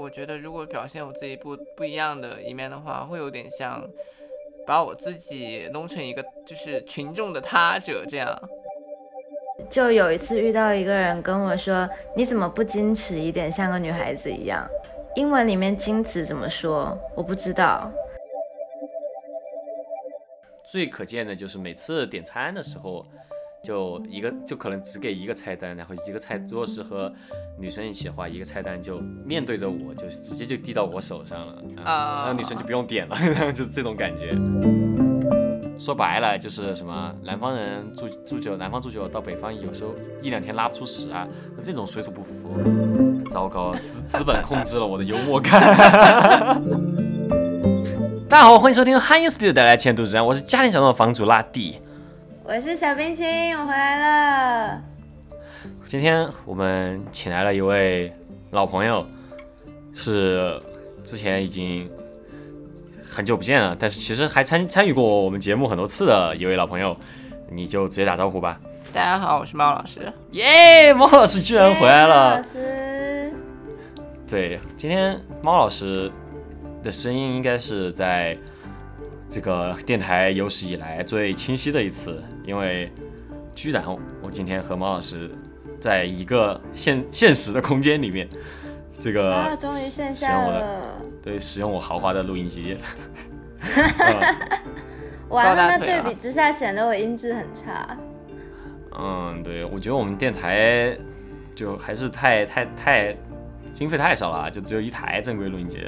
[0.00, 3.86] 我觉得如果表现我自己不不一样的一面的话，会有点像
[4.66, 8.40] 把我自己弄成一个就是群众的他者这样。
[9.70, 14.66] 就有一次遇到一个人跟我说：“你怎么不矜持一点，像个女孩子一样？”
[15.16, 16.96] 英文里面矜持怎么说？
[17.14, 17.92] 我不知道。
[20.66, 23.04] 最可见的就是每次点餐的时候，
[23.62, 27.12] 就一个就可能只给一个菜单，然后一个菜如果是和
[27.58, 33.16] 女生一起的话，一个菜单就面对着我，就直接就递到我手上了啊，那女生就不用点了，
[33.52, 34.34] 就是这种感觉。
[35.78, 42.56] 说白了就是什么南方人住住久，南方住久到北方有时候一两天拉不出屎啊，那这种水土不服，
[43.30, 45.60] 糟糕，资资本控制了我的幽默感。
[48.26, 51.78] 大家好，欢迎收听汉英 studio 带来前途之战，我是家庭小众的房主拉蒂，
[52.52, 54.82] 我是小冰心，我回来了。
[55.86, 58.12] 今天我们请来了一位
[58.50, 59.06] 老朋友，
[59.94, 60.60] 是
[61.04, 61.88] 之前已经
[63.04, 66.96] 很久不见了，但是其实还参参与过我们节目很多次的一位老朋友，
[67.48, 68.60] 你就直接打招呼吧。
[68.92, 70.12] 大家好，我是猫老师。
[70.32, 72.38] 耶，猫老师居然回来了。
[72.38, 73.32] 老师。
[74.26, 76.10] 对，今天猫老师。
[76.82, 78.34] 的声音应该是在
[79.30, 82.90] 这个电台有史以来最清晰的一次，因为
[83.54, 83.84] 居然
[84.20, 85.30] 我今天和毛老师
[85.80, 88.28] 在一个现现实的空间里面，
[88.98, 92.76] 这个终于线下了，对，使用我豪华的录音机，
[95.28, 97.96] 完了，那对比之下显得我音质很差。
[98.98, 100.98] 嗯，对，我觉得我们电台
[101.54, 103.16] 就还是太太太。
[103.72, 105.80] 经费太少了，就只有一台正规录音机。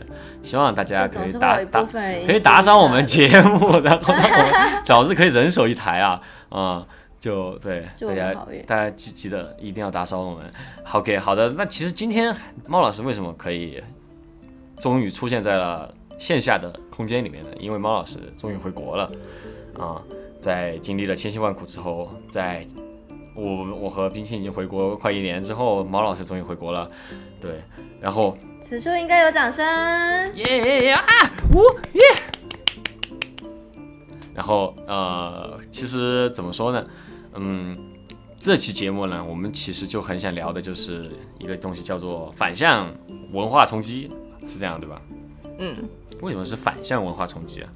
[0.43, 4.15] 希望大家可以打打，可以打赏我们节目，然后
[4.83, 6.21] 早日可以人手一台啊！
[6.51, 6.87] 嗯，
[7.21, 8.35] 就对大家，
[8.67, 10.51] 大家记记得一定要打赏我们。
[10.93, 11.51] OK，好的。
[11.51, 12.35] 那其实今天
[12.67, 13.83] 猫老师为什么可以
[14.79, 17.51] 终于出现在了线下的空间里面呢？
[17.59, 19.11] 因为猫老师终于回国了
[19.79, 20.01] 啊，
[20.41, 22.67] 在经历了千辛万苦之后，在。
[23.35, 26.91] 我我和冰清已经回国快一年之后，毛老师终于回国了，
[27.41, 27.63] 对，
[27.99, 29.65] 然后此处应该有掌声，
[30.37, 31.03] 耶啊
[31.55, 31.63] 呜
[31.95, 32.03] 耶，
[34.35, 36.85] 然后呃，其实怎么说呢，
[37.35, 37.75] 嗯，
[38.39, 42.93] 这期节目呢，我们其实就很想聊的就是一个东西，叫做反向
[43.33, 44.11] 文化冲击，
[44.47, 45.01] 是这样对吧？
[45.59, 45.75] 嗯，
[46.21, 47.73] 为什么是反向文化冲击啊？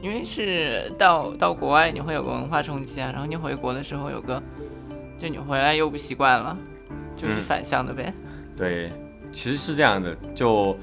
[0.00, 4.40] 因为是到到国外你会有个文化冲击啊，然后你回国的时候有个。
[5.18, 6.56] 就你回来又不习惯了，
[7.16, 8.14] 就是反向的呗。
[8.56, 8.90] 对，
[9.32, 10.16] 其实是这样的。
[10.34, 10.76] 就，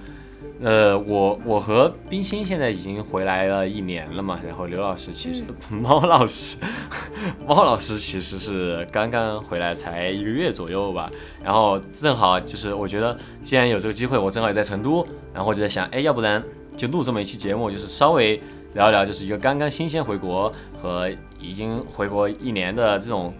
[0.62, 4.40] 呃，我我和冰心现在已经回来了一年了嘛。
[4.46, 6.58] 然后刘老师其实， 猫老师，
[7.48, 11.10] 猫老师其实是刚刚回来才一个月左右吧。
[11.44, 16.44] 然后正好就是我觉得，既然有这个机会，我正好也在成都，然后我就在想，哎，要不然
[16.76, 18.42] 就录这么一期节目，就是稍微
[18.74, 21.10] 聊一聊，就是一个刚刚新鲜回国和
[21.40, 23.34] 已经回国一年的这种。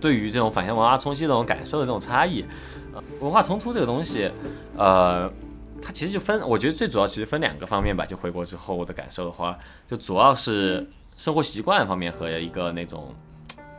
[0.00, 2.44] 对于这种反向文化冲击这种感受的这种差异，
[2.92, 4.30] 呃，文化冲突这个东西，
[4.76, 5.30] 呃，
[5.82, 8.04] 它其实就分，我觉得最主要其实分两个方面吧。
[8.04, 10.86] 就回国之后我的感受的话，就主要是
[11.16, 13.14] 生活习惯方面和一个那种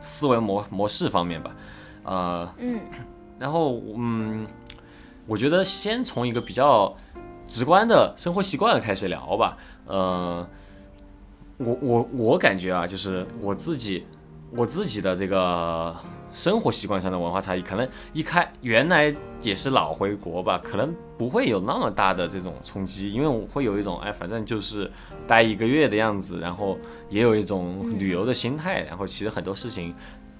[0.00, 1.56] 思维模模式方面吧。
[2.02, 2.80] 呃，嗯，
[3.38, 4.46] 然后嗯，
[5.26, 6.94] 我觉得先从一个比较
[7.46, 9.56] 直观的生活习惯开始聊吧。
[9.86, 10.48] 呃，
[11.58, 14.04] 我我我感觉啊，就是我自己。
[14.50, 15.94] 我自己的这个
[16.30, 24.90] 生活习惯上的文化差异，可能一开原来也是老回国吧，可能不会有那么大的这种冲击，因为我会有一种哎，反正就是
[25.26, 26.78] 待一个月的样子，然后
[27.10, 29.94] 也有一种旅游的心态，然后其实很多事情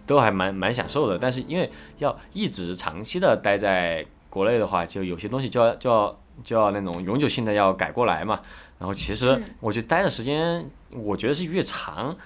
[0.06, 1.18] 都还蛮蛮享受的。
[1.18, 8.40] 但是因为要一直长期的待在国内的话，就有些东西就要就要就要那种永久性的要改过来嘛。
[8.78, 12.16] 然后其实我觉得待的时间，我觉得是越长，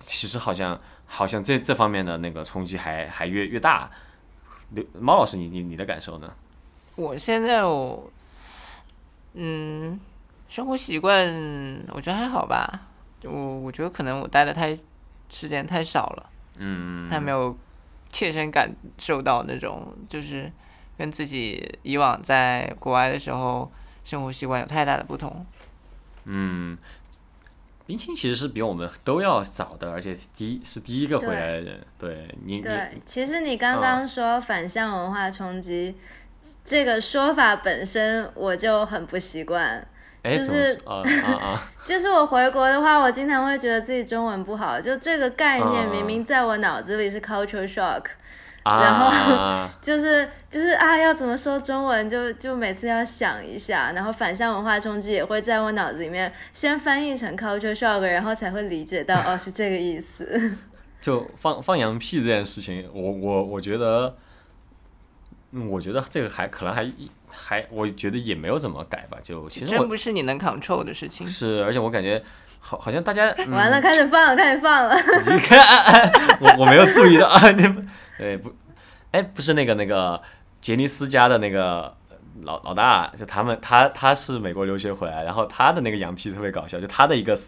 [0.00, 0.76] 其实好像。
[1.14, 3.90] 好像这这方面的那个冲击还还越越大，
[4.70, 6.32] 刘猫老师，你你你的感受呢？
[6.96, 8.10] 我现在我，
[9.34, 10.00] 嗯，
[10.48, 11.28] 生活习惯
[11.88, 12.88] 我觉得还好吧，
[13.24, 14.74] 我我觉得可能我待的太
[15.28, 17.54] 时间太少了，嗯，还没有
[18.10, 20.50] 切身感受到那种就是
[20.96, 23.70] 跟自己以往在国外的时候
[24.02, 25.44] 生活习惯有太大的不同，
[26.24, 26.78] 嗯。
[27.86, 31.80] 冰清其实是比我们都要早的，而且第一是第一个回来的人。
[31.98, 35.94] 对你，对，其实你刚刚说反向文化冲击
[36.64, 39.86] 这个说法本身，我就很不习惯。
[40.24, 41.70] 就是啊啊啊！
[41.84, 44.80] 就是我回国的话，我经常会觉得自己中文不好。
[44.80, 48.04] 就这个概念明明在我脑子里是 culture shock，
[48.64, 60.56] 然后 就是就是啊，要怎么说中文，就就每次要想一下，然后反向文化冲击也会在我脑子里面先翻译成 culture shock，然后才会理解到哦是这个意思。
[61.02, 64.16] 就放放羊屁这件事情，我我我觉得，
[65.50, 66.88] 嗯，我觉得这个还可能还
[67.32, 69.18] 还，我觉得也没有怎么改吧。
[69.20, 71.26] 就其实真不是你能 control 的事情。
[71.26, 72.22] 是，而且我感觉
[72.60, 74.94] 好，好像大家完了，开始放了，开始放了。
[75.26, 75.58] 你看，
[76.40, 77.62] 我我没有注意到啊，你
[78.18, 78.54] 们，哎不，
[79.12, 80.20] 哎不是那个那个
[80.60, 81.96] 杰尼斯家的那个
[82.42, 87.38] 老老大，就他们他他是美国留学回来，然后他的那个羊屁特别搞笑，就他的一个。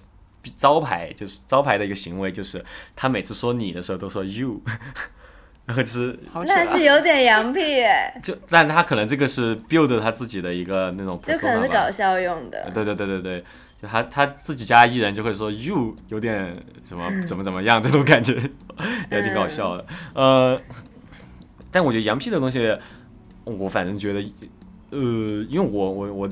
[0.58, 2.62] 招牌就是招牌的一个行为，就是
[2.94, 4.60] 他每次说你的时候都说 you，
[5.64, 8.14] 然 后就是那是有点洋屁哎。
[8.22, 12.70] 就但他可能这个是 build 他自己的一个那种，就可能是搞笑用的。
[12.74, 13.44] 对对对对对，
[13.80, 18.34] 就他他自己家艺人就会说 you 有点什么 怎么怎么样这种感觉，
[19.10, 19.86] 也挺搞笑的。
[20.14, 20.60] 呃，
[21.70, 22.76] 但我觉得洋屁的东西，
[23.44, 24.24] 我反正觉得。
[24.90, 25.00] 呃，
[25.48, 26.28] 因为我我我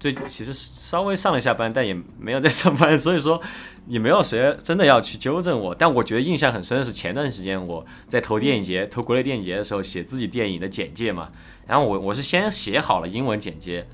[0.00, 3.38] 最其实稍微上了一下班，但也没有在上班，所以说
[3.86, 5.74] 也没有谁真的要去纠正我。
[5.74, 11.28] 但我觉得印象很深的是前段时间我在投电影节、投国内电影节的时候写自己电影的简介嘛，
[11.66, 13.86] 然后我我是先写好了英文简介，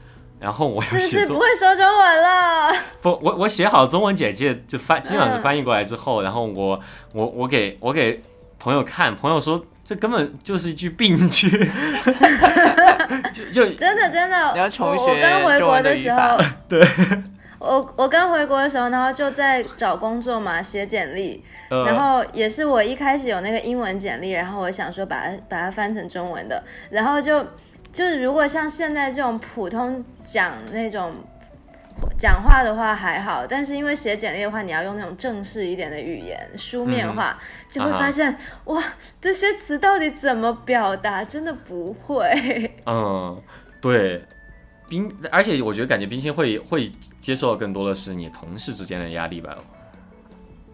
[0.44, 2.72] 然后我又写不会说中文了。
[3.00, 6.78] 不，我我写好中文简介就翻，基本上是翻译过来之后，然后我
[7.12, 8.22] 我我给我给
[8.58, 9.64] 朋友看，朋友说。
[9.84, 11.46] 这根本就是一句病句，
[13.34, 14.52] 就就 真的真的。
[14.54, 16.82] 你要重学我刚回国的时候，对。
[17.58, 21.44] 我我刚回国的时候，然后就在找工作嘛，写简历。
[21.68, 26.64] 然后也是我一开始有那个英文简历，然后我想说把它把它翻成中文的。
[26.88, 27.44] 然后就
[27.94, 31.14] 就是如果像现在这种普通讲那种。
[32.18, 37.38] 讲话的话还好，但是因为写简历的话，你要用那种正式一点的语言，书面化，
[37.68, 38.82] 就会发现哇，
[39.20, 42.70] 这些词到底怎么表达，真的不会。
[42.86, 43.40] 嗯，
[43.80, 44.22] 对，
[44.88, 46.90] 冰，而且我觉得感觉冰心会会
[47.20, 49.56] 接受更多的是你同事之间的压力吧。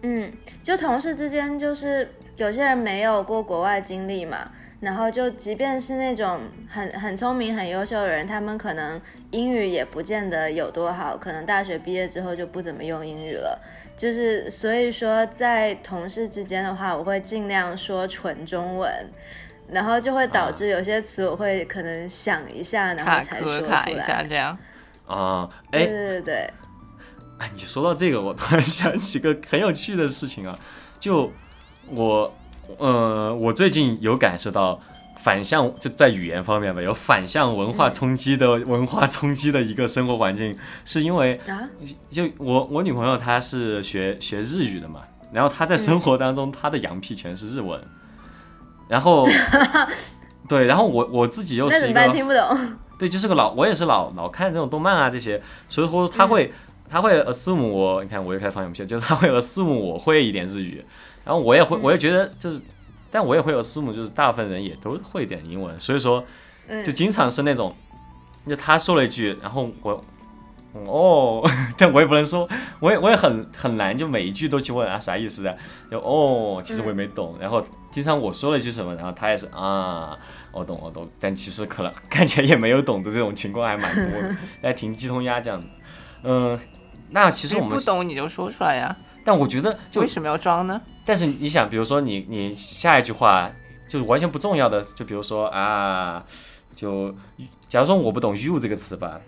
[0.01, 0.31] 嗯，
[0.63, 4.51] 就同事之间，就是有些人没有过国外经历嘛。
[4.81, 8.99] 然后就，即便是那种很很聪明、很优秀的人，他们可能
[9.29, 13.61] 英语也不见得有多好，可能大学毕业之后就不怎么用英语了。
[13.95, 18.91] 就是所以说，在同事之间的话，我会尽量说纯中文，
[19.69, 23.85] 然后就会导致有些词我会可能想一下，然后才说出来。
[23.87, 24.57] 一下这样。
[25.05, 26.35] 啊，哎，对对对。
[27.37, 30.57] 哎，你说到这个，我突然想起个很有趣的事情啊，
[30.99, 31.31] 就
[31.87, 32.33] 我。
[32.77, 34.79] 呃，我最近有感受到
[35.17, 41.39] 反向，就在语言方面吧，有反向文化冲击的文化冲击的一个生活环境，是因为
[42.09, 45.01] 就我我女朋友她是学学日语的嘛，
[45.31, 47.79] 然后她在生活当中她的羊皮全是日文，
[48.87, 49.27] 然后
[50.49, 52.57] 对，然后我我自己又是一个听不懂，
[52.97, 56.51] 对，就是个老我也是老老看这种动漫啊这些，所以说他会
[56.89, 60.83] 他会 assume 我，你看我又开始放羊屁，就是他会 assume 我会一点日语。
[61.23, 62.61] 然后我也会，我也觉得就是，
[63.09, 66.23] 但我也会有私母，就是大部分人也都会点英文，所以说，
[66.85, 67.75] 就经常是那种，
[68.47, 70.03] 就他说了一句，然后我，
[70.85, 72.47] 哦， 但我也不能说，
[72.79, 75.57] 我也我也很很难，就每一句都去问啊啥意思的，
[75.91, 80.17] 就哦，其实我也没懂，然后经常我说了一句什么，然后他也是啊，
[80.51, 85.67] 我懂我懂，但其实可能 看起来也没有懂的这种情况还蛮多的， 还挺鸡同鸭讲的，
[86.23, 86.57] 嗯，
[87.09, 90.81] 那其实我们不懂你就说出来呀，但我觉得就为什么要装呢？
[91.05, 93.51] 但是你想，比如说你你下一句话
[93.87, 96.23] 就是完全不重要的，就比如说啊，
[96.75, 97.13] 就
[97.67, 99.19] 假如说我不懂 “you” 这个词吧，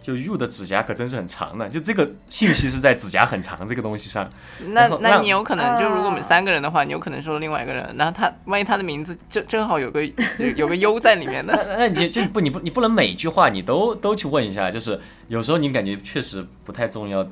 [0.00, 4.30] 就 “you” 的指甲可真是很长的，就这个信息是在指甲很长这个东西上。
[4.68, 10.04] 那那你有可能就如果我们三个人的话，你有可能说另外一个人，然后他万一他的名字正正好有个
[10.56, 11.54] 有个 “u” 在里面呢？
[11.76, 17.26] 那你就不你不你不能每句话你都都去问一下，就是有时候你感觉确实不太重要。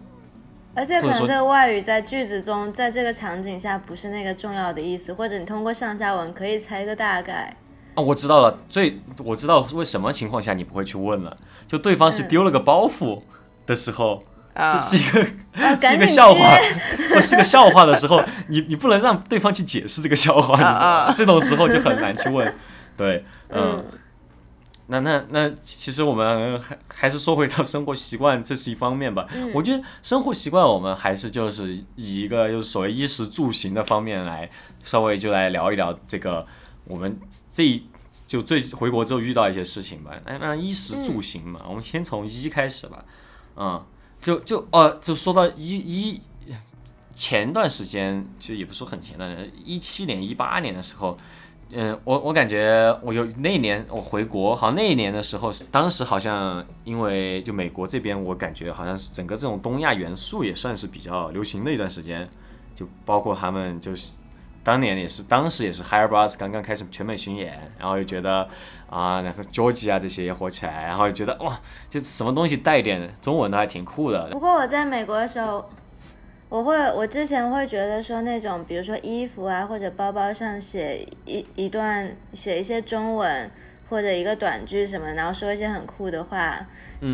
[0.75, 7.55] 而且可能这个外语在句子中，在这个场景下不是那个重要的意思，或者你通过上下文可以猜个大概。
[7.95, 11.37] 啊，我知道了，最我知道为什么情况下你不会去问了，
[11.69, 13.21] 就对方是丢了个包袱
[13.67, 14.25] 的时候，
[14.59, 15.23] 是是一个
[15.87, 16.57] 是一个笑话，
[17.15, 22.55] 或是个笑话的时候，你你不能让对方去解释这个笑话，这种时候就很难去问。
[22.97, 23.85] 对，嗯。
[24.89, 29.27] 那那那，其实我们还还是说回到生活习惯，这是一方面吧。
[29.55, 34.51] 我觉得生活习惯，我们还是就是以一个就是所谓衣食住行的方面来
[34.83, 36.45] 稍微就来聊一聊这个
[36.85, 37.17] 我们
[37.55, 37.83] 这
[38.27, 40.11] 就最回国之后遇到一些事情吧。
[40.27, 43.05] 那那衣食住行嘛，我们先从一开始吧。
[43.57, 43.83] 嗯，
[44.21, 46.21] 就就哦，就说到一一
[47.15, 49.35] 前段时间，其实也不是很前段，
[49.65, 51.17] 一七年一八年的时候。
[51.75, 62.29] 嗯，我我感觉我有那一年我回国，好像那一年的时候，当时好像因为就美国这边，我感觉好像是整个这种东亚元素也算是比较流行的一段时间，
[62.75, 64.17] 就包括他们就是
[64.63, 68.47] 当年也是当时也是 Higher Bros 刚刚开始全美巡演，然后又觉得
[68.91, 74.29] 啊，然后 George 啊这些也火起来，然后又觉得哇，就什么东西带一点中文的还挺酷的。
[74.31, 75.65] 不过我在美国的时候。
[76.53, 83.51] 我会，我之前会觉得说那种，比如说衣服啊或者包包上写一一段，写一些中文
[83.89, 86.61] 或者一个短句什么，然后说一些很酷的话，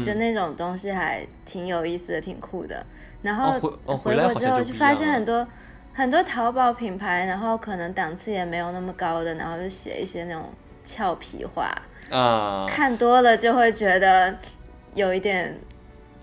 [0.05, 2.85] 就那种东西还挺有意思的，挺酷的。
[3.23, 3.53] 然后
[3.97, 5.47] 回国之后就发现很多
[5.95, 10.47] 很多淘宝品牌，然后可能档次也没有那么高的，然后就写一些那种
[10.85, 11.71] 俏皮话，
[12.11, 14.37] 啊，看多了就会觉得
[14.95, 15.57] 有一点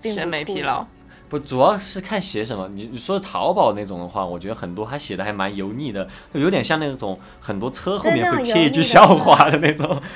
[0.02, 0.86] 审美疲劳。
[1.28, 2.68] 不，主要是看写什么。
[2.68, 10.00] 你你说淘宝那种的话，我觉得很多他写的还蛮油腻的，就有点像那种很多车后面会贴一句笑话的那种。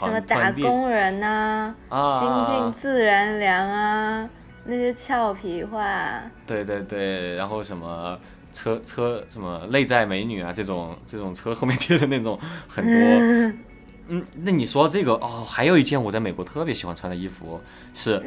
[0.00, 4.28] 什么打工人呐，啊心静自然凉啊，
[4.64, 6.22] 那些俏皮话。
[6.46, 8.18] 对对对，然后什么
[8.50, 12.92] 车车什么内在美女啊，这种这种车后面贴的那种很多。
[14.08, 17.60] 嗯，那你说这个哦，还有一件我在美国特别喜欢穿的衣服
[17.92, 18.22] 是，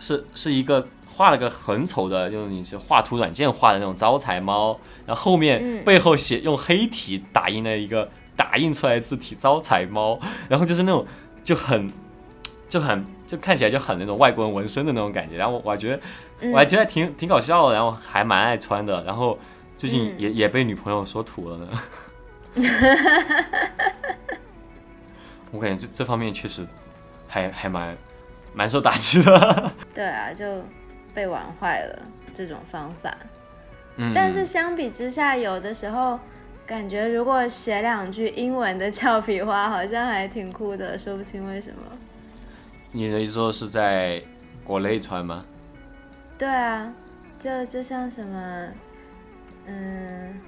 [0.00, 0.86] 是是一个。
[1.18, 10.16] 画了个很丑的，就是你是画图软件画的那种招财猫，然后后面背后写用黑体打印了一个打印出来字体招财猫，
[10.48, 11.04] 然后就是那种
[11.42, 11.92] 就很
[12.68, 16.00] 就很就看起来就很那种外国人纹身的那种感觉，然后我还觉得
[16.52, 19.36] 我还觉得挺挺搞笑的，然后还蛮爱穿的，然后
[19.76, 21.66] 最近也也被女朋友说土了呢。
[25.50, 26.64] 我感觉这这方面确实
[27.26, 27.98] 还还蛮
[28.54, 29.72] 蛮受打击的。
[29.92, 30.46] 对啊，就。
[31.18, 31.98] 被玩坏了
[32.32, 33.12] 这种方法，
[34.14, 36.16] 但是相比之下，有的时候
[36.64, 41.80] 感觉如果写两句英文的俏皮话，好像还挺酷的，说不清为什么。
[42.92, 44.22] 你的意思说是在
[44.62, 45.44] 国内穿吗？
[46.38, 46.94] 对啊，
[47.40, 48.68] 就就像什么，
[49.66, 50.40] 嗯，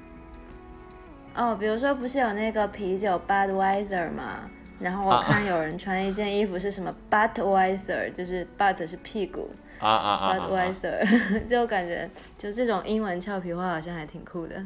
[1.35, 4.49] 哦，比如说不是有那个啤酒 Budweiser 吗？
[4.79, 9.51] 然后我看有人穿一件衣服是什么 Budweiser，就是 But 是屁股。
[9.81, 10.37] 啊啊啊
[11.49, 12.09] 就感觉
[12.39, 14.57] 就这种英文俏皮话好像还挺酷的。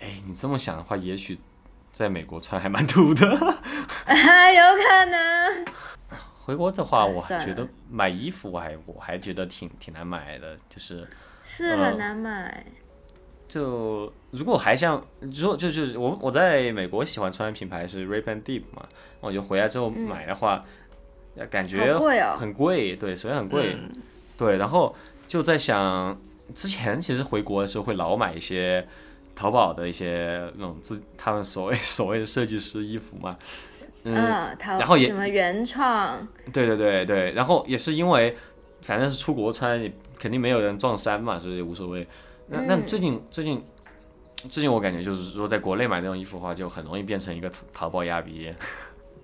[0.00, 1.38] 哎，你这么想的话，也许
[1.92, 3.24] 在美国穿还蛮土的。
[3.30, 5.64] 有可能。
[6.44, 11.08] 回国的话，我还觉得买衣服，我还我还觉得挺挺难买的，就是
[11.44, 12.66] 是很难买。
[13.48, 18.86] 就如果还像，如果就是我我在美国喜欢穿的品牌是 Rip and Deep 嘛，
[19.20, 20.64] 我就回来之后买的话，
[21.48, 21.96] 感觉
[22.36, 23.76] 很贵，对，首先很贵。
[24.36, 24.94] 对，然后
[25.26, 26.18] 就在想，
[26.54, 28.86] 之前其实回国的时候会老买一些
[29.34, 33.36] 淘宝的一些那种自他们所谓 所谓的设计师衣服嘛，
[34.04, 34.14] 嗯，
[34.60, 38.36] 然后也什么原创，对对对对，然后也是因为
[38.82, 42.06] 反正是出国穿，肯定没有人撞衫嘛，所以无所谓。
[42.48, 43.64] 那那最近最近
[44.50, 48.52] 最近我感觉就是说，在国内买这种衣服的话，就很容易变成一个淘宝亚逼。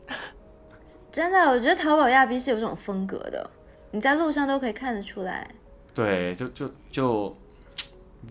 [1.12, 3.50] 真的，我觉得淘宝亚逼是有这种风格的。
[3.92, 5.48] 你在路上都可以看得出来，
[5.94, 7.36] 对，就就就，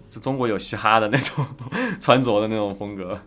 [0.09, 1.45] 就中国有嘻哈的那种
[1.99, 3.19] 穿着的那种风格。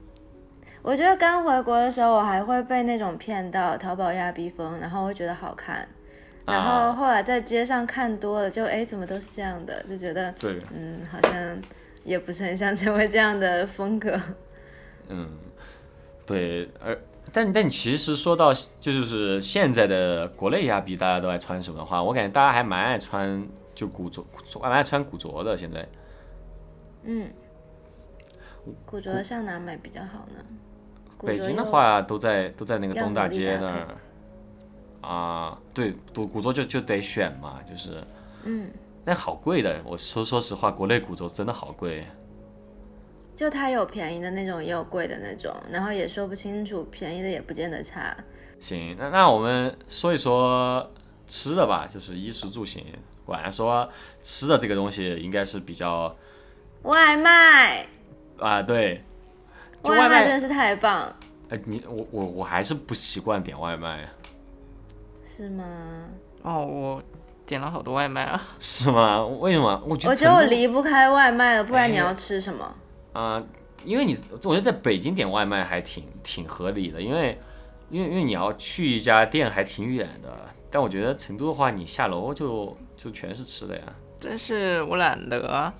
[0.80, 5.86] 我觉得刚回国的时候，我还会被那种骗到淘宝亚逼风，然后会觉得好看，
[6.46, 11.58] 然后后来在街上看多了，就哎怎么都是这样的，就觉得对，嗯，好像
[12.02, 14.18] 也不是很想成为这样的风格。
[15.08, 15.28] 嗯，
[16.26, 16.98] 对，而。
[17.31, 24.25] 但但其实说到就是现在的国内亚比大家都爱穿什么的话，我感觉大家还蛮爱穿就古着，
[24.61, 25.57] 蛮爱穿古着的。
[25.57, 25.88] 现在，
[27.05, 27.31] 嗯，
[28.85, 30.45] 古着上哪买比较好呢？
[31.25, 33.88] 北京的话都在都在那个东大街那儿。
[35.00, 38.05] 啊，对，古古着就就得选嘛，就是，
[38.45, 38.71] 嗯，
[39.05, 39.83] 那好贵的。
[39.85, 42.07] 我说说实话，国内古着真的好贵。
[43.42, 48.16] 就它有便宜的那种，也有贵的那种，然后也说不清楚，便宜的也不见得差。
[48.61, 50.88] 行，那那我们说一说
[51.26, 52.87] 吃的吧，就是衣食住行。
[53.26, 53.88] 果然说
[54.22, 56.14] 吃的这个东西应该是比较
[56.82, 57.84] 外卖
[58.38, 59.02] 啊，对，
[59.82, 61.12] 外卖真是太棒。
[61.49, 64.08] 哎，你我我我还是不习惯点外卖，
[65.37, 65.64] 是吗？
[66.42, 67.02] 哦，我
[67.44, 68.40] 点了好多外卖啊。
[68.61, 69.26] 是吗？
[69.26, 69.82] 为什么？
[69.84, 72.72] 我觉得我觉得我离不开外卖了，不然你要吃什么？
[73.12, 73.42] 啊，
[73.85, 77.38] 因为你，我觉得在北京点外卖还挺挺合理的，因为，
[77.90, 80.28] 因为因为你要去一家店还挺远的，
[80.71, 83.83] 但我觉得成都的话，你下楼就就全是吃的呀。
[84.23, 85.73] 但是我懒得。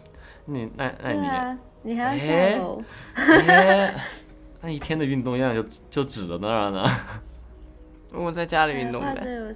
[0.45, 1.59] 你那那你
[1.93, 2.83] 你还要下楼？
[4.61, 6.85] 那一天的运动量就就指着那儿呢。
[8.13, 9.55] 我在家里运动呗。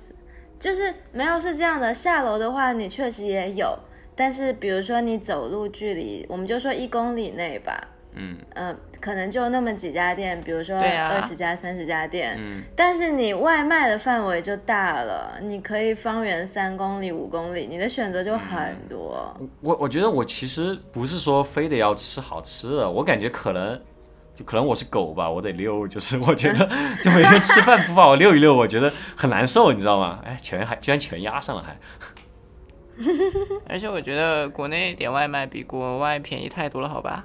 [0.59, 3.79] 就是没有是这样的，下楼的话你确实也有，
[4.17, 7.89] 但是比如说你走路距离，我们就说一公里内吧。
[8.19, 8.35] 嗯
[8.99, 19.37] 可能就那么几家店，比如说二十家、三十家店，嗯，但是你外卖的范围就大了，你可以方圆三公里、五公里，你的选择就很多。
[19.61, 23.79] 我我觉得我其实不是说非得要吃好吃的，我感觉可能
[24.35, 26.67] 就可能我是狗吧，我得遛，就是我觉得
[27.05, 30.21] 就每天吃饭不把我遛一遛，我觉得很难受，你知道吗？
[30.25, 31.77] 哎，全还居然全压上了还。
[33.69, 37.25] 而且我觉得国内点外卖比国外便宜太多了，好吧？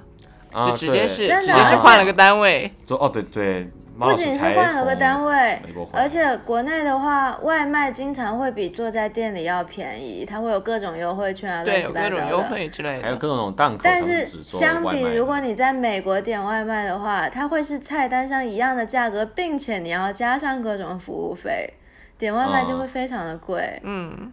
[0.54, 5.58] 就直接是直接是换了个单位，就哦对对，不仅是换了个单位，
[5.94, 13.82] 而且国内的话，外卖经常会比坐在店里要便宜，它会有各种优惠券啊，对，各种优惠之类的，还有各种档口。
[13.82, 21.76] 但是相比如果你在美国点外卖的话，它会是菜单上一样的价格，并且你要加上各种服务费，
[22.18, 23.80] 点外卖就会非常的贵。
[23.84, 24.30] 嗯，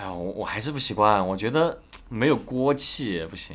[0.00, 1.78] 哎呀，我我还是不习惯，我觉得
[2.08, 3.54] 没有锅气不行。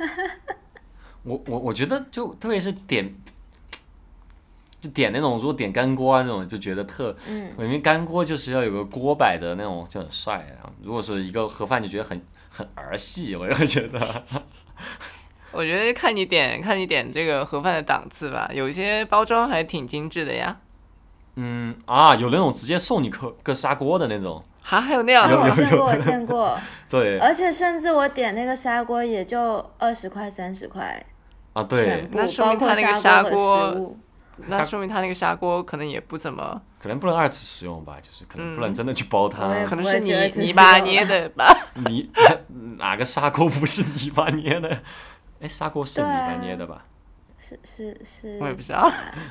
[1.22, 3.14] 我我我觉得就特别是点，
[4.80, 12.18] 就点那种如果点干锅啊那种就觉得特，嗯，因为干锅就是要有个锅摆着那种就很帅，然后如果是一个盒饭就觉得很
[12.48, 14.00] 很儿戏，我就觉得。
[15.52, 20.58] 我觉得看你点看你点这个盒饭的档次吧，有些包装还挺精致的呀。
[21.34, 24.42] 嗯啊，有那种直接送你个个砂锅的那种。
[24.68, 26.58] 还还有那样的，我见过，我见过。
[26.90, 31.02] 对，而且甚至我点那个砂锅也就二十块、三十块。
[31.54, 33.96] 啊，对，那说明他那个砂锅，
[34.46, 41.46] 那说明他那个砂锅可能也不怎么，可能不能二次使用吧，就是可能不能真的去煲汤，可能是泥泥巴捏的吧。
[41.88, 42.10] 泥
[42.76, 44.68] 哪个砂锅不是泥巴捏的？
[45.40, 46.84] 哎，砂锅是泥巴捏的吧？
[47.48, 48.90] 是是是，我也不知道。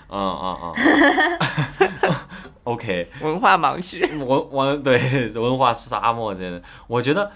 [0.10, 2.16] 嗯 嗯嗯。
[2.64, 3.12] OK。
[3.22, 4.02] 文化盲区。
[4.18, 7.32] 文文对文化沙漠真的，我觉得，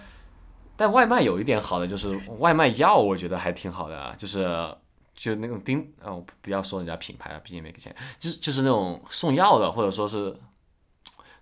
[0.76, 4.76] 但外卖有一点好的就是外卖药，我觉得还挺好的，就是
[5.14, 10.36] 就那种丁，哦，不要说人家品牌了，毕竟没给钱，就是就是那种送药的，或者说是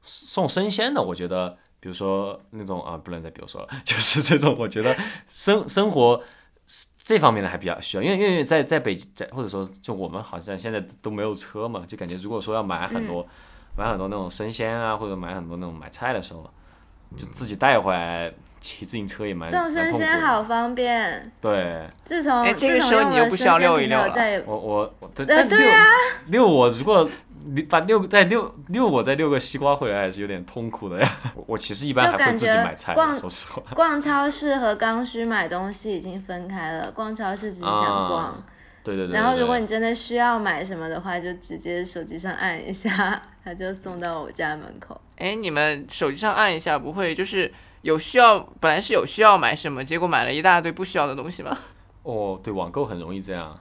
[0.01, 4.97] 送生鲜的，我觉得，比如说那种啊，不能再比如说了， 就是这种，我觉得
[5.29, 6.21] 生生活。
[7.09, 13.25] 这方面的还比较需要，因为因为在在北京，在或者说就我们好像现在都没有车嘛，就感觉如果说要买很多
[13.75, 16.47] 买很多那种生鲜啊，或者买很多那种买菜的时候，
[17.15, 21.31] 就自己带回来，骑自行车也蛮送生鲜好方便。
[21.41, 25.85] 对，自从哎这个时候你又不需要遛一遛了，我我我对对啊，
[26.27, 27.09] 遛我如果。
[27.51, 31.09] 你把遛再遛遛我再遛个西瓜回来还是有点痛苦的呀。
[31.47, 33.63] 我其实一般还会自己买菜，说实话。
[33.73, 36.91] 逛超市和刚需买东西已经分开了。
[36.91, 38.43] 逛超市只是想逛，
[38.83, 39.13] 对对对。
[39.13, 44.99] 然后如果你真的需要买什么的话，就直接手机上按一下， 它就送到我家门口。
[45.19, 51.55] 哎，你们手机上按一下，不会就是有需要，本来是有需要买什么，结果买了一大堆不需要的东西吗？
[52.03, 53.59] 哦，对，网购很容易这样。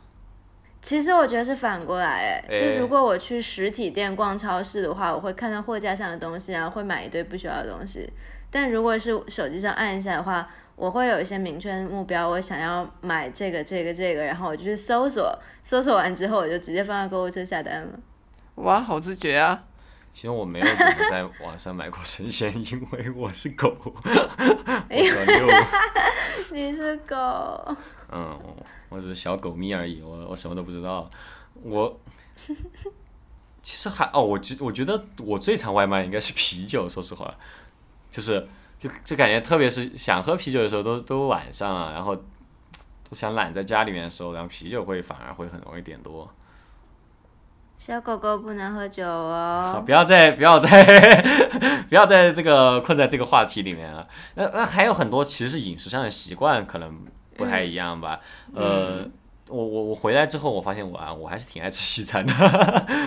[0.80, 8.08] 其实我觉得是反过来，哎，就如果我去实体店逛超市的话，我会看到货架上的东西，然后会买一堆不需要的东西。
[8.50, 17.88] 但如果是手机上按一下的话，我会有一些明确的目标，我想要买这个、这个、这个，然后我就去搜索，搜索完之后我就直接放到购物车下单了。
[18.54, 19.64] 哇，好自觉啊！
[20.12, 23.76] 其实我没有怎么在网上买过生鲜，因为我是狗。
[23.84, 25.48] 我是六。
[26.52, 27.76] 你是狗。
[28.10, 28.38] 嗯。
[28.90, 31.10] 我只是小狗咪而已，我我什么都不知道。
[31.62, 32.00] 我
[33.62, 37.32] 其实还哦，我觉我觉得我最常外卖应该是啤酒，说实话，
[38.10, 46.26] 就是就就感觉特别是想喝啤酒的时候，都都晚上了，然后都想懒在家里面的时候，然后啤酒会反而会很容易点多。
[47.78, 49.70] 小狗狗不能喝酒哦。
[49.72, 50.84] 好，不要再不要再
[51.88, 54.06] 不要在这个困在这个话题里面了。
[54.34, 57.06] 那那还有很多其实是饮食上的习惯可能。
[57.38, 58.18] 不太一样吧？
[58.52, 59.08] 呃，
[59.46, 62.32] 我我我回来之后，我发现我啊，我还是挺爱吃西餐的。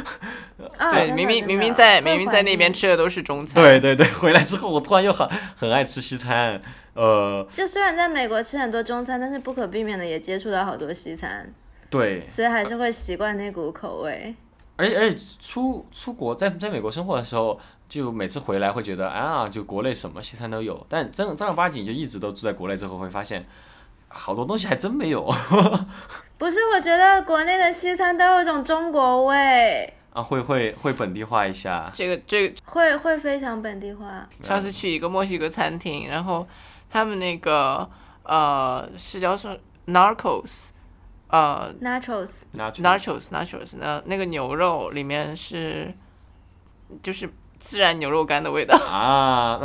[0.89, 3.61] 对，明明明明在明明在那边吃的都是中餐。
[3.61, 6.61] 对对对，回来之后我突然又很很爱吃西餐。
[6.93, 11.53] 呃，就虽然在美国吃很多中餐，但是不可避免的也接触到好多西餐。
[11.89, 12.25] 对。
[12.29, 14.33] 所以还是会习惯那股口味。
[14.77, 20.85] 而且而且出出国在在美国生活的时候，就每次回来会觉得啊，就国内什么西餐都有。
[20.89, 23.45] 但正正儿八经就一直都住在国内之后，会发现。
[24.13, 25.23] 好多东西还真没有，
[26.37, 26.59] 不是？
[26.73, 34.27] 我觉得国内的西餐都有一种中国味啊，会会会本地化一下，这个这个会会非常本地化。
[34.43, 36.45] 上次去一个墨西哥餐厅，然后
[36.89, 37.89] 他们那个
[38.23, 39.55] 呃是叫什么
[39.87, 40.71] Narcos，
[41.31, 45.93] 呃，nachos nachos nachos 那那个牛肉里面是
[47.01, 49.59] 就是孜然牛肉干的味道啊，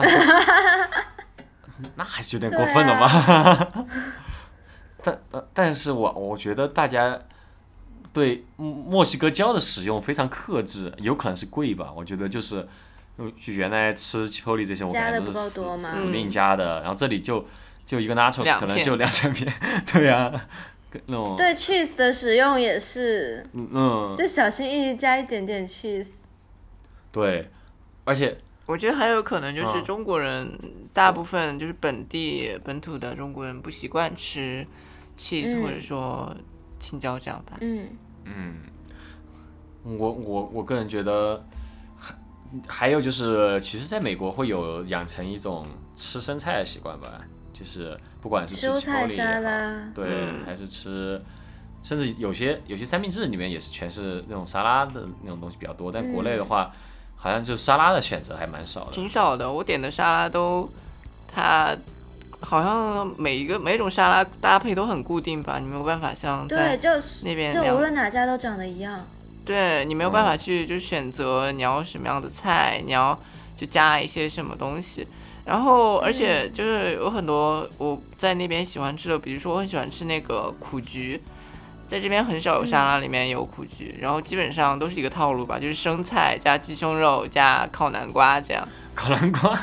[1.96, 3.68] 那 还是有点过分了吧？
[5.02, 7.18] 但呃，但是我我觉得大家
[8.12, 11.92] 对墨西哥椒的使用非常克制，有可能是贵吧？
[11.96, 12.66] 我觉得就是，
[13.40, 17.44] 就原来吃 chipotle 这些，我感觉都是死死命加的，然后这里就
[17.84, 19.52] 就一个 nachos 可能就两三片，
[19.92, 20.32] 对呀，
[21.06, 26.08] 那种对 cheese 的使用也是，嗯，就小心翼翼加一点点 cheese，
[27.12, 27.50] 对，
[28.04, 30.58] 而且我觉得还有可能就是中国人
[30.92, 34.66] 大部分就是本地本土的中国人不习惯吃。
[35.18, 36.36] cheese 或者说
[36.78, 37.56] 青椒这样吧。
[37.62, 37.88] 嗯。
[38.24, 38.56] 嗯，
[39.82, 41.42] 我我我个人觉得
[41.96, 42.14] 还
[42.66, 50.04] 还有就是，其实在美国会有养成一种吃生菜的习惯吧，就是不管是吃蔬菜沙拉，对，
[50.44, 51.22] 还是吃，
[51.82, 55.90] 甚至有些有些三明治里面也是全是那种沙拉的那种东西比较多。
[55.90, 56.70] 但国内的话，
[57.16, 58.92] 好像就沙拉的选择还蛮少的。
[58.92, 60.68] 挺少的，我点的沙拉都
[61.26, 61.74] 它。
[62.38, 66.78] 好像每一个每种沙拉搭配都很固定吧，你没有办法像在
[67.22, 69.06] 那边就无论哪家都长得一样。
[69.42, 73.18] 对你没有办法去就选择你要什么样的菜，你要
[73.56, 75.08] 就加一些什么东西。
[75.46, 81.18] 然后而且就是有很多我在那边喜欢吃的，比如说我很喜欢吃那个苦菊，
[81.86, 88.68] 在这边很少有沙拉里面有苦菊，然后基本上都是一个套路吧，就是生菜加鸡胸肉加烤南瓜这样。
[88.94, 89.56] 烤南瓜？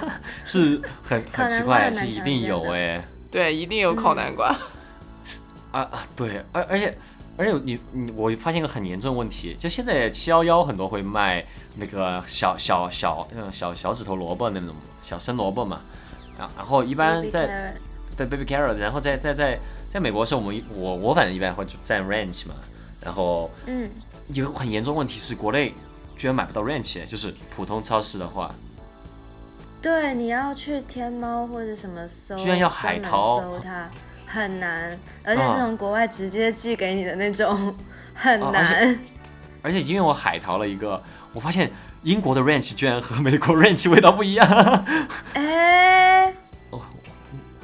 [0.46, 4.56] 是很很奇怪，是一定有哎，对，一定有烤南瓜。
[5.72, 6.98] 啊啊，对，而而且
[7.36, 11.43] 而且你你我发现一个很严重的问题，就现在七幺幺很多会卖
[11.78, 15.82] 那个小小小那种小小指头萝卜那种小生萝卜嘛，
[16.38, 17.76] 然然后一般在
[18.15, 22.54] 对 baby carrot，然后在在在在美国时候，我们我我反正一般会蘸 ranch 嘛，
[23.02, 23.89] 然后嗯，
[24.28, 25.74] 有个很严重问题是国内
[26.15, 28.54] 居然买不到 ranch，就是普通超市的话。
[29.82, 33.89] 对，你要去天猫或者什么搜，居然要海淘，搜它
[34.34, 37.74] 很难，而且是从国外直接寄给你的那种，
[38.15, 38.98] 很难。
[39.62, 41.02] 而且因为我海淘了一个，
[41.34, 44.48] 我发现英国的 ranch 居然和美国 ranch 味道不一样。
[45.34, 46.26] 哎，
[46.72, 46.82] 哦，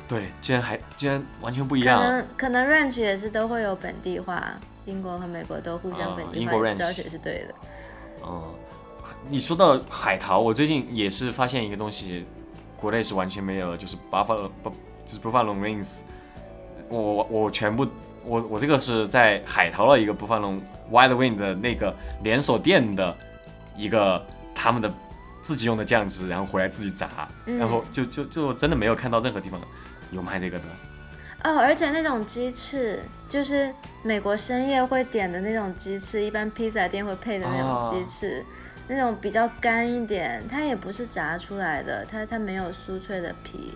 [0.08, 2.00] 对，居然还居然完全不一样。
[2.00, 4.54] 可能可能 ranch 也是都会有本地化，
[4.86, 7.56] 英国和美国都互相本地化，不知道谁是对的。
[8.22, 8.54] 哦。
[9.28, 12.26] 你说到海淘，我最近也是发现一个东西，
[12.78, 14.70] 国内是完全没有，就是 buffalo 不
[15.06, 16.02] 就是 buffalo wings，
[16.90, 17.88] 我我我全部
[18.26, 20.60] 我我这个是在海淘了一个 buffalo
[20.92, 23.16] wild wing 的那个连锁店的
[23.78, 24.24] 一个
[24.54, 24.92] 他们的
[25.42, 27.08] 自己用的酱汁，然后回来自己炸，
[27.46, 29.60] 然后就就就真的没有看到任何地方
[30.12, 30.66] 有卖这个的。
[31.44, 33.00] 哦，而且那种鸡翅
[33.30, 33.74] 就是
[34.04, 38.44] 美国深夜会点的那种鸡翅，一般披萨店会配的那种鸡翅。
[38.92, 43.72] 那种比较干一点，它也不是炸出来的，它它没有酥脆的皮，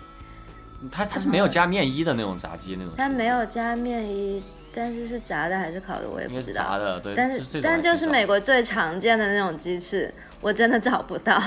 [0.90, 4.42] 它它是没有加面衣的那种炸鸡那种，它没有加面衣，
[4.74, 11.42] 但是是炸的还是烤的我也不知道，炸的对，但是但就是美国最常见的那种鸡翅，我真的找不到。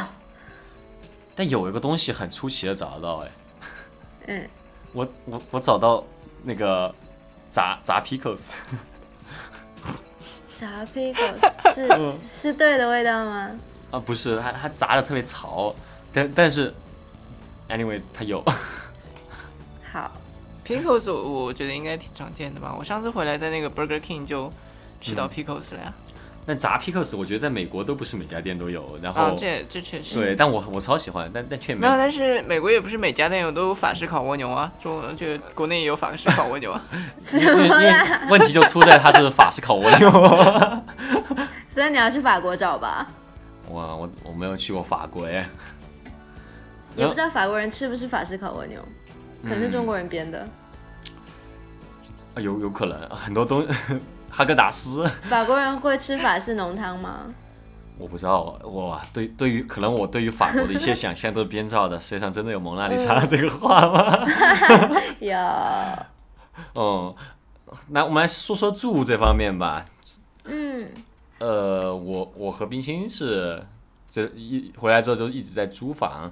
[1.35, 3.31] 但有一个东西很出奇的找得到哎，
[4.27, 4.47] 嗯，
[4.91, 6.03] 我我我找到
[6.43, 6.93] 那个
[7.51, 8.51] 炸炸 pickles。
[10.55, 11.37] 炸 pickles
[11.75, 11.87] 是
[12.41, 13.51] 是对的味道吗？
[13.91, 15.75] 啊，不是，它它炸的特别潮，
[16.11, 16.73] 但但是
[17.69, 18.43] ，anyway，它有。
[20.67, 22.75] 好，pickles 我我觉得应该挺常见的吧。
[22.77, 24.51] 我上次回来在那个 Burger King 就
[24.99, 25.93] 吃到 pickles 了呀。
[26.49, 31.93] 那炸 pickles 我觉得在美国都不是每家店都有，然后这这确实对，但我我超喜欢，但但却没有。
[31.97, 36.81] 但是美国也不是每家店有都有法式烤蜗牛啊，中就国内也有法式烤蜗牛啊。
[38.31, 40.09] 问题就出在它是法式烤蜗牛，
[41.69, 43.05] 所以你要去法国找吧。
[43.71, 45.45] 哇，我我没有去过法国耶，
[46.95, 48.79] 也不知道法国人吃不吃法式烤蜗牛，
[49.43, 50.47] 可能是中国人编的。
[52.35, 53.65] 啊，有有可能很多东。
[54.29, 57.21] 哈根达斯，法国人会吃法式浓汤吗？
[57.97, 61.99] 我不知道，我对对于可能我对于法国的一些想象都是编造的。
[61.99, 64.27] 世界上真的有蒙娜丽莎这个画吗？
[65.19, 65.35] 有。
[66.75, 67.15] 嗯，
[67.87, 69.83] 那我们来说说住这方面吧。
[70.43, 70.87] 嗯。
[71.39, 73.65] 呃，我我和冰心是
[74.11, 76.31] 这一回来之后就一直在租房，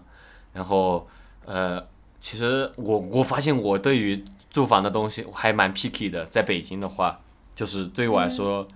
[0.53, 1.07] 然后
[1.45, 1.83] 呃，
[2.25, 7.19] 其实我我发现我对于住房的东西还蛮 picky 的，在北京的话。
[7.53, 8.67] 就是对于我来说，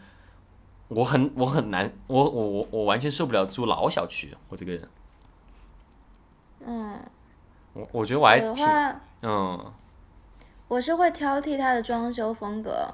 [0.88, 4.34] 我很我很难，我我我我完全受不了住老小区。
[4.50, 4.88] 我这个人，
[6.66, 7.00] 嗯，
[7.74, 8.66] 我我觉得我还挺，
[9.24, 9.74] 嗯，
[10.68, 12.88] 我是会挑剔它的装修风格，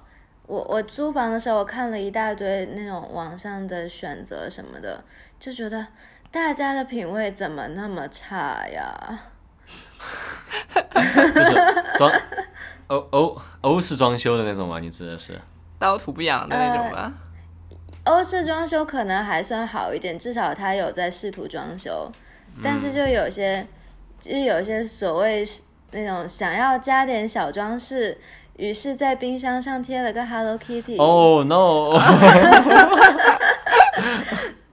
[0.48, 5.04] 我我租房的时候，我看了一大堆那种网上的选择什么的，
[5.38, 5.86] 就觉得
[6.32, 9.20] 大家的品味怎么那么差呀？
[11.34, 11.54] 就是
[11.98, 12.12] 装
[12.88, 14.80] 欧欧欧式装修的那种吗？
[14.80, 15.40] 你指的是
[15.80, 17.12] 刀土不痒的那种吧？
[18.06, 22.12] 欧式装修可能还算好一点，至少他有在试图装修，
[22.64, 23.68] 但是就有些，
[24.22, 25.48] 就是有些所谓
[25.92, 28.18] 那种想要加点小装饰。
[28.58, 30.96] 于是，在冰箱上贴了个 Hello Kitty。
[30.96, 31.92] Oh no！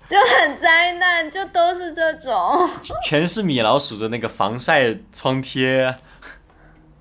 [0.06, 2.68] 就很灾难，就都是这种。
[3.04, 5.94] 全是米老鼠的那个防晒窗贴。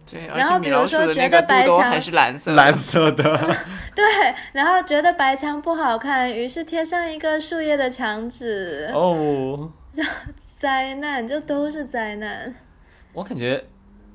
[0.10, 3.24] 对，然后比如说觉得白墙还是蓝色，蓝色的。
[3.96, 4.04] 对，
[4.54, 8.92] 然后觉得白墙不好看，于是贴上一个树叶的墙纸。
[8.94, 9.72] 哦。
[10.60, 12.54] 灾难，就都是灾难。
[13.14, 13.66] 我感觉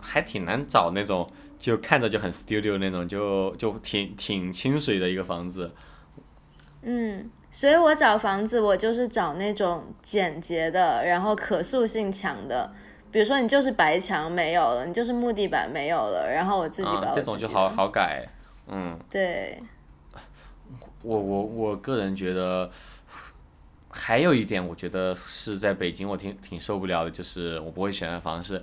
[0.01, 1.31] 还挺难找那种。
[1.59, 5.73] 就看着就很 studio 那种，就就挺挺清水的一个房子。
[6.89, 12.73] 嗯，所以我找房子，我就是找那种简洁的，然后可塑性强的。
[13.11, 18.27] 比如说，你就是白墙没有了，你就是木地板没有了，然后我自己把这种就好好改。
[18.69, 19.61] 嗯，对。
[21.03, 22.71] 我我我个人觉得，
[23.91, 28.63] 还有一点，我觉得是在北京，我挺挺受不了的，就是我不会选的房是。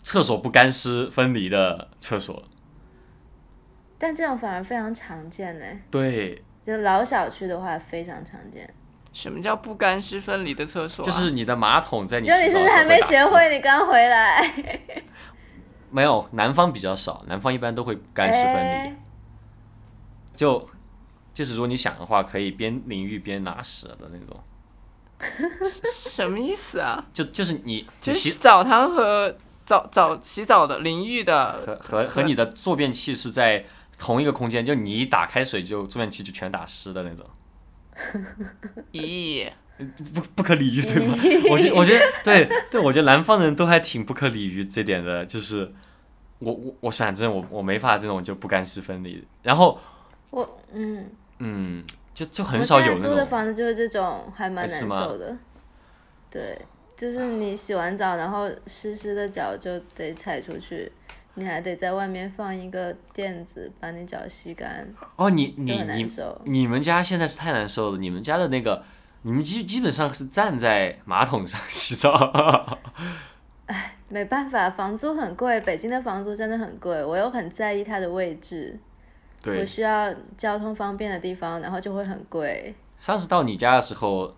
[0.00, 2.42] 厕所不干湿分离的厕所，
[3.98, 5.66] 但这种反而非常常见呢。
[5.90, 8.68] 对，就老小区的话非常常见。
[9.14, 11.02] 什么叫不干湿分离的厕所？
[11.02, 12.28] 就是你的马桶在你。
[12.28, 13.48] 就你是不是还没学会？
[13.56, 14.52] 你刚回来。
[15.90, 18.94] 没有，南方比较少，南方一般都会干湿分离。
[20.36, 20.68] 就
[21.32, 24.38] 就是如果你想的话，可以边淋浴边拉屎的那种。
[25.90, 27.02] 什么意思啊？
[27.14, 29.34] 就就是你，洗澡堂和。
[29.64, 33.62] 澡澡洗澡的淋浴的和和和你的坐便器是在
[33.98, 37.26] 同一个空间，就你一打开水就坐便器就全打湿的那种。
[38.92, 39.50] 咦，
[40.14, 41.18] 不不可理喻对吗？
[41.50, 45.72] 我觉我觉得对对，我觉得南方人都还挺不可理喻这点的，就是
[46.38, 49.26] 我我我反正我我没法这种就不干湿分离。
[49.42, 49.78] 然后
[50.30, 51.84] 我嗯嗯，
[52.14, 53.10] 就就很少有那种。
[53.10, 55.36] 租的房子就是这种，还蛮难受的。
[56.30, 56.58] 对。
[56.96, 60.90] 就是你洗完澡，然后湿湿的脚就得踩出去，
[61.38, 64.86] 你还得在外面放一个垫子把你脚吸干。
[65.16, 66.06] 哦，你你你
[66.44, 68.82] 你们家现在是太难受了，你们家的那个，
[69.22, 72.78] 你们基基本上是站在马桶上 洗澡。
[73.66, 78.78] 哎，没办法，房租很贵，北京的房租真的很贵，我又很在意它的位置，
[79.44, 82.74] 我需要交通方便的地方，然后就会很贵。
[82.98, 84.34] 上次到你家的时候。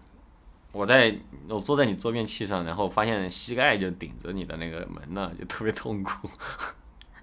[0.72, 1.12] 我在
[1.48, 6.30] 我坐在你坐便器上，然后发现膝盖就顶着你的那个门呢，就特别痛苦。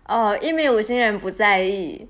[0.08, 2.08] 哦，一米五星人不在意。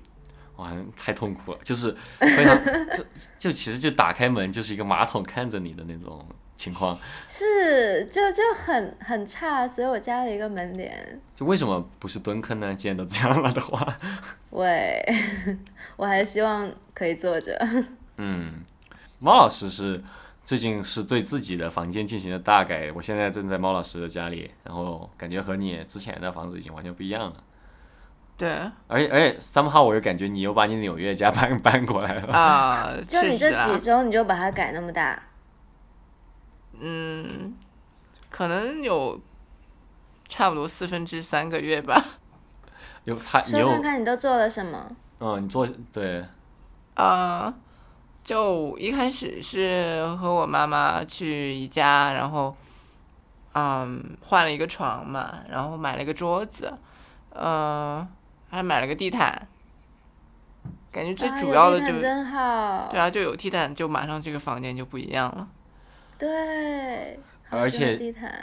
[0.56, 3.04] 哇，太痛苦了，就是非常就
[3.38, 6.24] 就其实就打开门就是一个马桶看着你的那种
[6.56, 6.98] 情况。
[7.28, 11.20] 是，就就很很差，所以我加了一个门帘。
[11.34, 12.74] 就为什么不是蹲坑呢？
[12.74, 13.96] 既然都这样了的话。
[14.50, 15.00] 喂，
[15.96, 17.56] 我还希望可以坐着。
[18.18, 18.64] 嗯，
[19.18, 20.02] 猫老师是。
[20.44, 27.44] 最近是对自己的房间进行了大改，我现在正在猫老师的家里，然后感觉和你之前的房子已经完全不一样了。
[28.38, 28.48] 对，
[28.86, 32.94] 而且而且三号我又感觉你又把你纽约家搬搬过来了啊！
[33.08, 35.20] 就你这几周你就把它改那么大？
[36.78, 37.52] 嗯，
[38.30, 39.20] 可能有
[40.28, 42.02] 差不多四分之三个月吧。
[43.04, 44.88] 有他，说看看你都做了什么？
[45.18, 46.24] 嗯，你做对
[46.94, 47.52] 啊。
[48.22, 52.54] 就一开始是和我妈妈去宜家，然后，
[53.54, 56.70] 嗯，换了一个床嘛，然后买了个桌子，
[57.30, 58.06] 嗯，
[58.50, 59.46] 还买了个地毯，
[60.90, 65.48] 感觉最主要的就，对啊，就有地毯，就马上这个房间就不一样了。
[66.18, 67.18] 对，
[67.50, 67.98] 而且，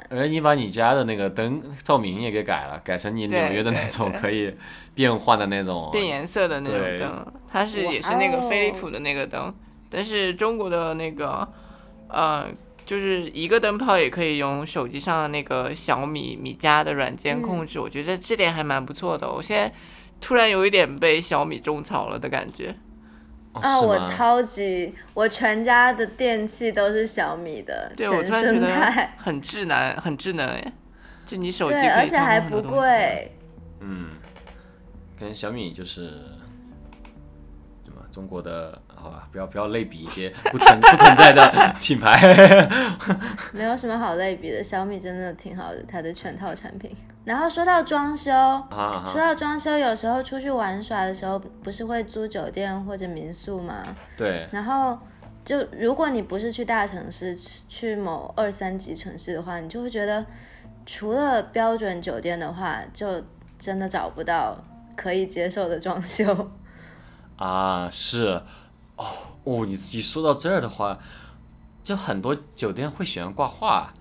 [0.09, 4.55] 而且你把你家的那个灯照明也给改了，改成你纽约的那种 可以
[4.93, 9.53] 变换的那种，变颜色的那种灯，它是也是那个飞利浦的那个灯。
[9.89, 11.47] 但是中国的那个，
[12.07, 12.47] 呃，
[12.85, 19.29] 就是一个灯泡也可以用手机上的那个小米米家的软件控制，我觉得这点还蛮不错的。
[19.29, 19.71] 我现在
[20.19, 22.75] 突然有一点被小米种草了的感觉。
[23.53, 28.67] 啊，我超级，我全家的电器都是小米的，对我突然觉得
[29.17, 30.73] 很智能，很智能哎，
[31.25, 33.31] 就你手机可以而且还不贵。
[33.79, 34.09] 嗯，
[35.17, 36.09] 感觉小米就是，
[37.83, 38.05] 对吧？
[38.11, 38.81] 中国的。
[39.05, 42.17] 好吧，不要不要类比一些不存不存在的品牌，
[43.53, 44.63] 没有什么好类比的。
[44.63, 46.95] 小米真的挺好的，它的全套产品。
[47.23, 48.31] 然后说到装修，
[48.71, 53.83] 说到装修，有时候出去玩耍的时候，不是会租酒店或者民宿吗？
[54.17, 54.47] 对。
[54.51, 54.97] 然后
[55.43, 57.37] 就如果你不是去大城市，
[57.69, 60.25] 去某二三级城市的话，你就会觉得，
[60.85, 63.23] 除了标准酒店的话，就
[63.59, 64.57] 真的找不到
[64.95, 66.49] 可以接受的装修。
[67.37, 68.41] 啊，是，
[68.97, 69.05] 哦
[69.43, 70.97] 哦，你你说到这儿的话，
[71.83, 73.93] 就很多酒店会喜欢挂画。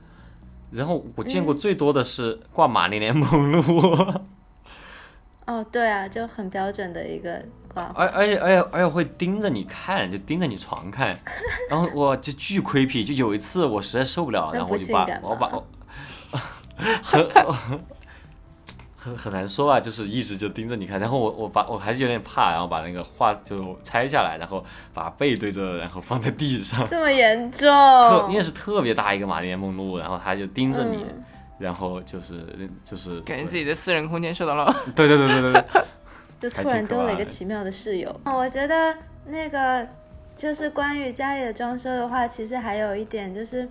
[0.70, 3.62] 然后我见过最多的是挂玛丽莲梦露。
[5.46, 7.40] 哦，对啊，就很标准的一个
[7.72, 7.84] 挂。
[7.94, 11.16] 而而且而且而且会盯着你看，就盯着你床看，
[11.70, 13.04] 然后我就巨亏皮。
[13.04, 15.64] 就有一次我实在受不了，然后我就把我把我
[17.02, 17.28] 很。
[19.04, 24.64] 很很难说啊，就是一直就盯着你看，然后我我把我还是有点怕，然后把那个画就拆下来，然后
[24.94, 26.88] 把背对着，然后放在地上。
[26.88, 27.68] 这么严重？
[27.68, 31.04] 特因为是特别大一个玛丽莲梦露，然后他就盯着你，
[31.58, 32.46] 然后就是
[32.82, 34.74] 就是感觉自己的私人空间受到了。
[34.96, 35.64] 对对对对对对。
[36.40, 38.20] 就突然多了一个奇妙的室友。
[38.24, 39.86] 我觉得那个
[40.34, 43.68] 就是关于家里的装修的话，其实还有一点就是，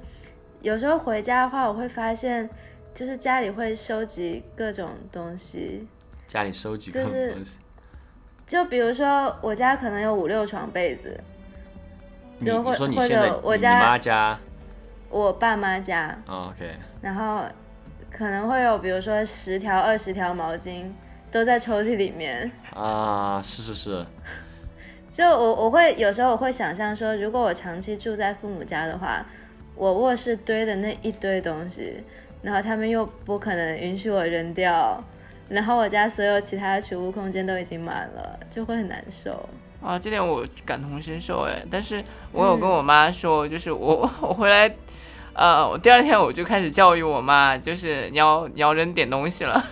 [0.62, 2.48] 有时候回家的话，我会发现。
[2.94, 5.88] 就是家里会收集各种东西，
[6.28, 7.58] 家里收集各种东西，
[8.46, 11.20] 就比如说我家可能有五六床被子，
[12.46, 14.40] 就或或者我家妈家，
[15.10, 17.44] 我爸妈家，OK，然后
[18.12, 20.86] 可能会有比如说十条二十条毛巾
[21.32, 22.52] 都在抽屉里面。
[22.76, 24.06] 啊，是是是，
[25.12, 29.26] 就我我会有时候我会想象说，如果我长期住在父母家的话，
[29.76, 32.04] 我卧室堆的那一堆东西。
[32.44, 35.02] 然后他们又不可能允许我扔掉，
[35.48, 39.50] 然后我家所有其他的储物空间都已经满了，就会很难受
[39.82, 39.98] 啊。
[39.98, 42.04] 这点我感同身受哎，但是
[42.34, 44.70] 我有跟我妈说，就是我 我回来，
[45.34, 49.64] 呃，我第二天我就开始教育我妈，就是你要你要扔点东西了。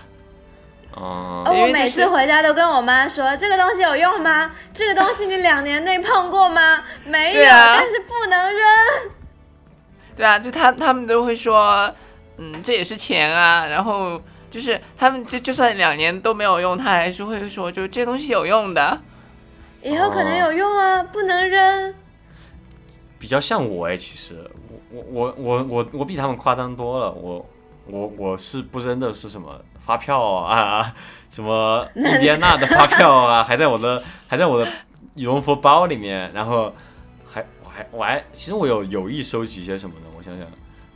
[0.95, 4.49] 哦，我每次回家都跟我妈说，这个东西有用吗？
[4.73, 6.83] 这个东西你两年内碰过吗？
[7.05, 8.61] 没有，但是不能扔。
[10.15, 11.93] 对啊，就他他们都会说。
[12.41, 13.67] 嗯，这也是钱啊。
[13.67, 18.99] 然后就是他们就就算两年都没有用，他还是会说，就这东西有用的，
[19.83, 21.93] 以后可能有用啊，不能扔。
[23.19, 24.35] 比较像我哎，其实
[24.89, 27.11] 我我我我我我比他们夸张多了。
[27.11, 27.45] 我
[27.85, 30.91] 我我是不扔的是什么发票啊，
[31.29, 34.71] 什么印第安纳的发票啊， 还在我的还在我的
[35.13, 36.31] 羽绒服包里面。
[36.33, 36.73] 然后
[37.31, 40.07] 还我还我还其实我有有意收集一些什么呢？
[40.17, 40.47] 我想想。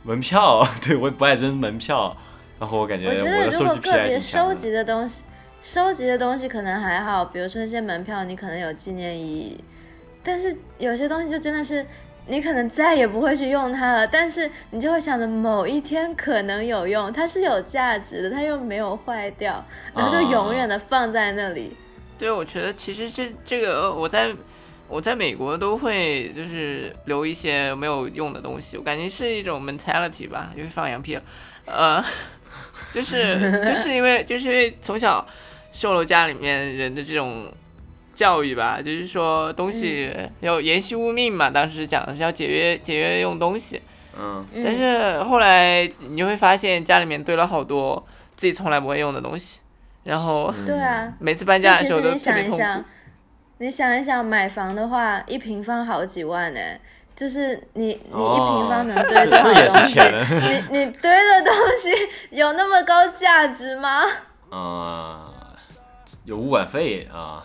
[0.06, 2.16] 门票， 对我不爱扔门票，
[2.60, 5.20] 然后我感觉我的收集癖还挺收集的东西，
[5.60, 9.58] 收集的东西可能还好，比如说那些门票，你可能有纪念意义。
[10.22, 11.84] 但是有些东西就真的是，
[12.26, 19.64] 你可能再也不会去用它了，但是你就会想着某一天可能有用，它是有价值的，它又没有坏掉，
[19.94, 21.76] 然后就永远的放在那里。
[22.16, 24.32] 对，我觉得其实这这个我在。
[24.88, 31.22] 我在美国都会就是留一些没有用的东西，我感觉是一种 mentality 吧，因为放羊屁了，
[31.66, 32.04] 呃，
[32.92, 35.26] 就是就是因为就是因为从小
[35.72, 37.52] 受了家里面人的这种
[38.14, 43.82] 教育吧，就是说东西要延续物命嘛，当时讲的是要节约节约用东西，
[44.18, 49.60] 嗯，但是后来你就会发现家里面堆了好多自己从来不会用的东西，
[50.04, 52.84] 然后对啊，每次搬家的时候都特别痛苦。
[53.58, 56.60] 你想一想，买房的话，一平方好几万呢，
[57.16, 60.00] 就是你你一平方能堆多少东西？
[60.00, 61.90] 你你堆的东西
[62.30, 64.02] 有那么高价值吗？
[64.50, 65.20] 啊，
[66.24, 67.44] 有物管费啊，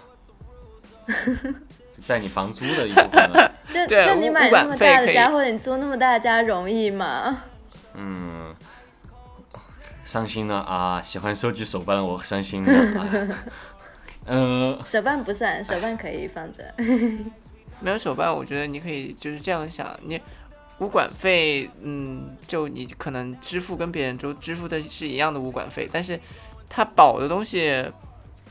[2.04, 3.52] 在你房租的一部分。
[3.72, 7.44] 就就你买那么大的家，或者你租那么大的家容易吗？
[7.94, 8.54] 嗯，
[10.04, 11.02] 伤心了啊！
[11.02, 13.28] 喜欢收集手办，我伤心了。
[14.26, 16.64] 嗯，手办不算，手办可以放着。
[17.80, 20.22] 没有手办，我觉得你可以就是这样想，你
[20.78, 26.20] 物管费，嗯，就你可能支付跟别人都支付的是一样的物管费，但是
[26.70, 27.84] 他保的东西，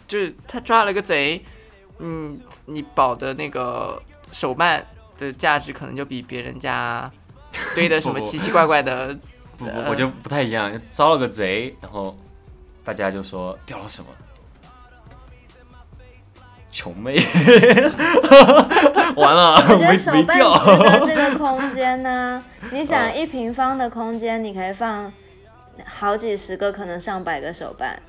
[0.08, 1.44] 就是他抓了个贼，
[1.98, 4.02] 嗯，你保的那个
[4.32, 4.84] 手办
[5.16, 7.08] 的价值可能就比别人家
[7.74, 9.16] 堆的什么奇奇怪怪的，
[9.56, 12.16] 不不，我就不太一样，招了个贼，然后
[12.84, 14.08] 大家就说掉了什么。
[16.70, 17.16] 穷妹，
[19.16, 20.44] 完了，我觉得手办值
[20.78, 22.42] 得这个空间呢。
[22.70, 25.12] 你想，一平方的空间，你可以放
[25.84, 28.00] 好几十个，可能上百个手办，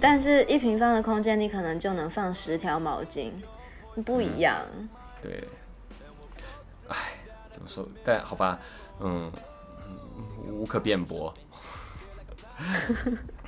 [0.00, 3.30] 但是一平方的空间，你可能就能放十条毛巾，
[4.04, 4.58] 不一样。
[5.22, 5.48] 对，
[6.88, 6.96] 哎，
[7.50, 7.88] 怎么说？
[8.04, 8.58] 但好吧，
[9.00, 9.32] 嗯，
[10.50, 11.32] 无可辩驳。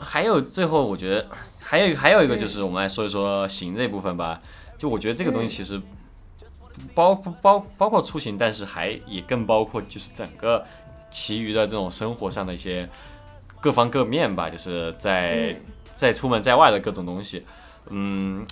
[0.00, 1.26] 还有最后，我觉得
[1.60, 4.40] 还有还有一个就是我们来说一说行这部分吧。
[4.76, 5.80] 就我觉得这个东西其实
[6.94, 10.64] 包包包括出行，但是还也更包括就是整个
[11.10, 12.88] 其余的这种生活上的一些
[13.60, 14.48] 各方各面吧。
[14.48, 15.54] 就是在
[15.94, 17.44] 在出门在外的各种东西，
[17.90, 18.46] 嗯，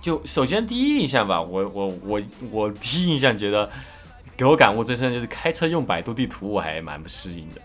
[0.00, 3.70] 就首先第一印象吧，我我我我第一印象觉得
[4.36, 7.62] 给我感悟最深就是开车用百度地图，我还蛮不适应的。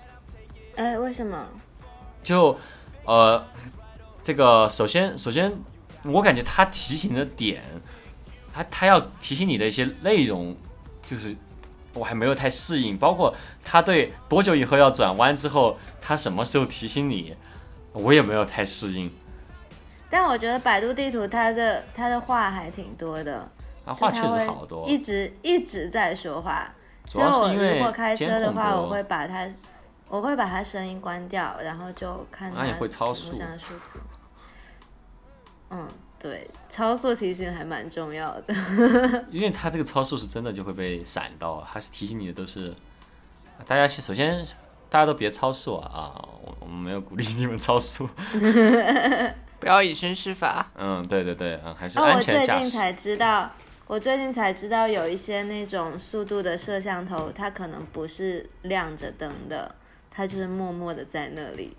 [0.75, 1.43] 哎，为什么？
[2.27, 2.57] 就，
[3.05, 3.41] 呃，
[4.21, 5.49] 这个首先首先，
[6.03, 7.63] 我感觉他提醒的点，
[8.53, 10.53] 他他要提醒你的一些内容，
[11.05, 11.33] 就是
[11.93, 12.97] 我还没有太适应。
[12.97, 17.33] 包括他对多久以后要转弯之后，他什么时候提醒你，
[17.93, 19.09] 我也没有太适应。
[20.09, 23.49] 但我觉得百度地图它的它的话还挺多的，
[23.85, 26.69] 啊，话确实好多，一直一直在说话。
[27.05, 29.47] 主要是因为如果开车的话，我会把它。
[30.09, 33.99] 我会把它声音关掉，然后就看它屏幕上的数字。
[35.69, 35.87] 嗯，
[36.17, 38.53] 对，超速提醒还蛮重要的。
[39.29, 42.73] 因为它这个超速是真的就会被闪到，还是提醒你的都是。
[43.65, 44.45] 大家首先
[44.89, 45.91] 大家都别超速啊！
[45.91, 48.07] 啊，我我们没有鼓励你们超速。
[49.59, 50.69] 不要以身试法。
[50.75, 52.53] 嗯，对对对，嗯，还是安全驾驶。
[52.53, 53.51] 我最近才知道，
[53.87, 59.75] 我最近才知道有一些那种速度的摄像头，它可能不是亮着灯的。
[60.17, 61.77] 它就是默默的在那里，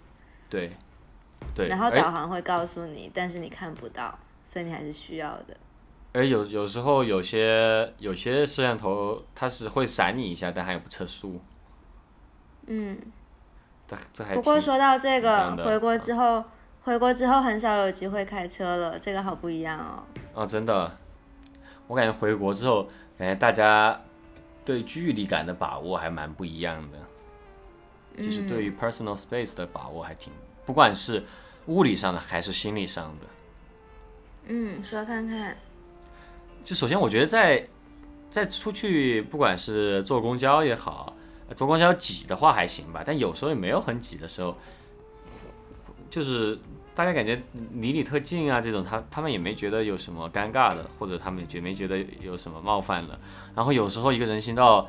[0.49, 0.71] 对，
[1.57, 5.57] 对，然后导航会告诉你，但是你看不到，所以你还是需要的。
[6.13, 11.41] 而有有时候有些有些摄像头它是会闪你一下，但它也不测速。
[12.69, 12.97] 嗯，
[13.89, 16.45] 这这还不过说到这个，回国之后，
[16.83, 20.05] 回国之后很少有机会开车了，这个好不一样哦。
[20.33, 20.97] 哦，真的，
[21.89, 22.85] 我感觉回国之后，
[23.19, 24.01] 感觉，大家
[24.65, 26.99] 对距离感的把握还蛮不一样的。
[28.21, 30.33] 其实对于 personal space 的把握还挺，
[30.67, 31.25] 不管是
[31.67, 33.27] 物理上的还是心理上的。
[34.49, 35.57] 嗯，说看看。
[36.65, 37.67] 就首先，我觉得在
[38.31, 41.15] 在出去，不管是坐公交也好，
[41.55, 44.57] 坐公交挤的话还行吧，但有时候也没有很挤的时候，
[46.11, 46.59] 就是
[46.95, 47.41] 大家感觉
[47.75, 53.19] 离你特近啊，这种他他们也没觉得有什么尴尬的，或者他们觉没觉得有什么冒犯的。
[53.55, 54.89] 然后有时候一个人行道。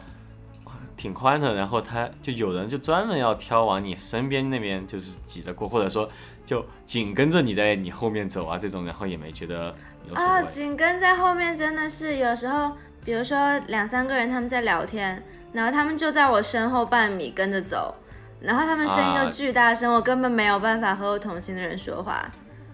[0.99, 6.09] 挺宽的，然后他就有人就专门要挑往你身边那边就是挤着过，或者说
[6.43, 9.73] 就紧跟着你在你后面走啊这种，然后也没觉得
[10.05, 10.27] 有什么。
[10.27, 12.73] 啊，紧跟在后面真的是有时候，
[13.05, 15.23] 比如说两三个人他们在聊天，
[15.53, 17.95] 然后他们就在我身后半米跟着走，
[18.41, 22.29] 然后他们声音都巨大声，我根本没有办法和我同行的人说话。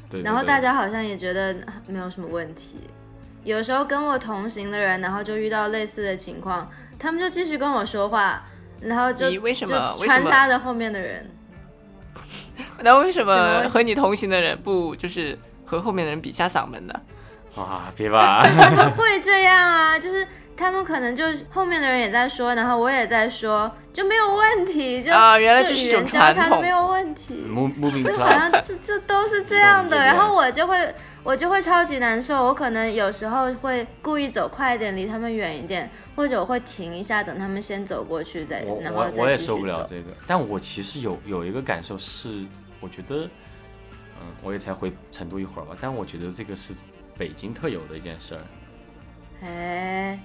[0.10, 0.24] 对。
[0.24, 1.56] 然后大家好像也觉得
[1.86, 2.80] 没有什么问题，
[3.44, 6.68] 有时候跟我同行的人，然后就遇到类似的情况。
[7.06, 8.42] 他们就继续跟我说话，
[8.82, 11.30] 然后就为什么穿插着后面的人。
[12.82, 16.94] 那为什么和你同行的人不就是和后面的人比下嗓门呢？
[17.58, 18.42] 哇，别吧！
[18.58, 20.28] 他们会这样啊，就是
[20.58, 25.04] 他们可能就是后面的人也在说，然后我也在说，就没有问题。
[25.04, 27.46] 就啊，原来这是一种传统，没有问题。
[28.04, 30.94] 就 好像就就都是这样的，然后我就会
[31.26, 35.90] 我就会超级难受，我可能有时候会故意走快一点，离他们远一点。
[36.16, 40.12] 或者我会停一下，等他们先走过去再，然后我也受不了这个。
[40.28, 42.46] 但我其实有有一个感受是，
[42.80, 43.26] 我觉得，
[44.22, 46.76] 嗯，我也才回成都一会儿吧，但我觉得这个是
[47.18, 48.42] 北京特有的一件事儿。
[49.42, 50.20] 哎，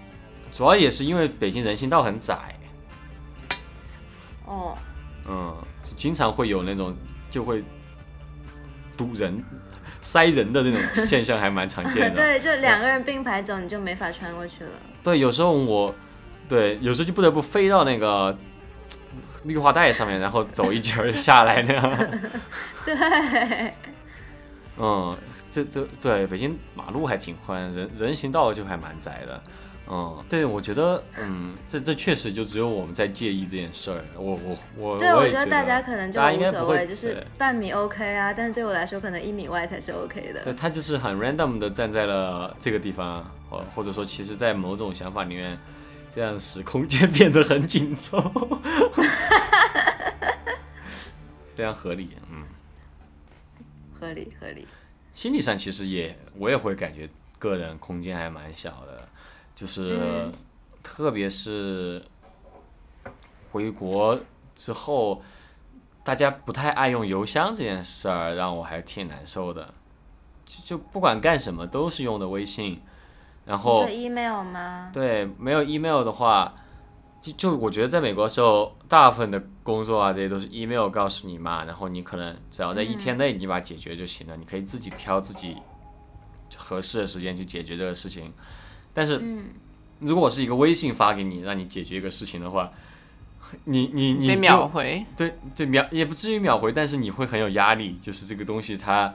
[0.52, 2.54] 主要也是因为北京人行道很窄。
[4.44, 4.76] 哦。
[5.26, 5.56] 嗯，
[5.96, 6.94] 经常会有那种
[7.30, 7.64] 就会
[8.96, 9.42] 堵人、
[10.02, 12.16] 塞人的那种现象，还蛮常见的。
[12.20, 14.70] 对，就两个人并排走，你就没法穿过去了。
[15.02, 15.94] 对，有时候我，
[16.48, 18.36] 对，有时候就不得不飞到那个
[19.44, 21.98] 绿化带上面，然后走一截下来那样。
[22.84, 23.74] 对。
[24.78, 25.16] 嗯，
[25.50, 29.42] 这这对北京马路还挺宽，人人行道就还蛮窄的。
[29.92, 34.04] 嗯，对，我觉得，嗯，这这确实就只有我们在介意这件事儿。
[34.16, 40.44] 我我我，对，我觉得大家可能就无所谓，就是半米 OK 啊，但是对我来说，可能一米外才是 OK 的。
[40.44, 45.58] 对他就是很 random 的站在了这个地方，或或者说，其实，在某种想法里面，
[46.08, 48.20] 这样使空间变得很紧凑，
[51.56, 52.44] 非常合理，嗯，
[53.98, 54.68] 合理合理。
[55.12, 57.08] 心理上其实也，我也会感觉
[57.40, 59.08] 个人空间还蛮小的。
[59.60, 60.32] 就是，
[60.82, 62.02] 特别是
[63.52, 64.18] 回国
[64.56, 65.20] 之后，
[66.02, 69.74] 大家不太爱用邮箱这件事儿，让我还挺难受的。
[70.46, 72.80] 就就不管干什么都是用的微信，
[73.44, 74.90] 然后 email 吗？
[74.94, 76.54] 对，没有 email 的话，
[77.20, 85.58] 就就我觉得在美国的时候，大部分的工作啊，这些都是 email 告诉你嘛，然后你可能只要在一天内你把它解决就行了，你可以自己挑自己
[86.56, 88.32] 合适的时间去解决这个事情。
[88.92, 89.20] 但是，
[90.00, 92.70] 如果我是一个微信发给你，让你解决一个事情的话，
[93.64, 99.12] 你你你得秒回，对对秒也不至于秒回，但是你会很有压力，就是这个东西它，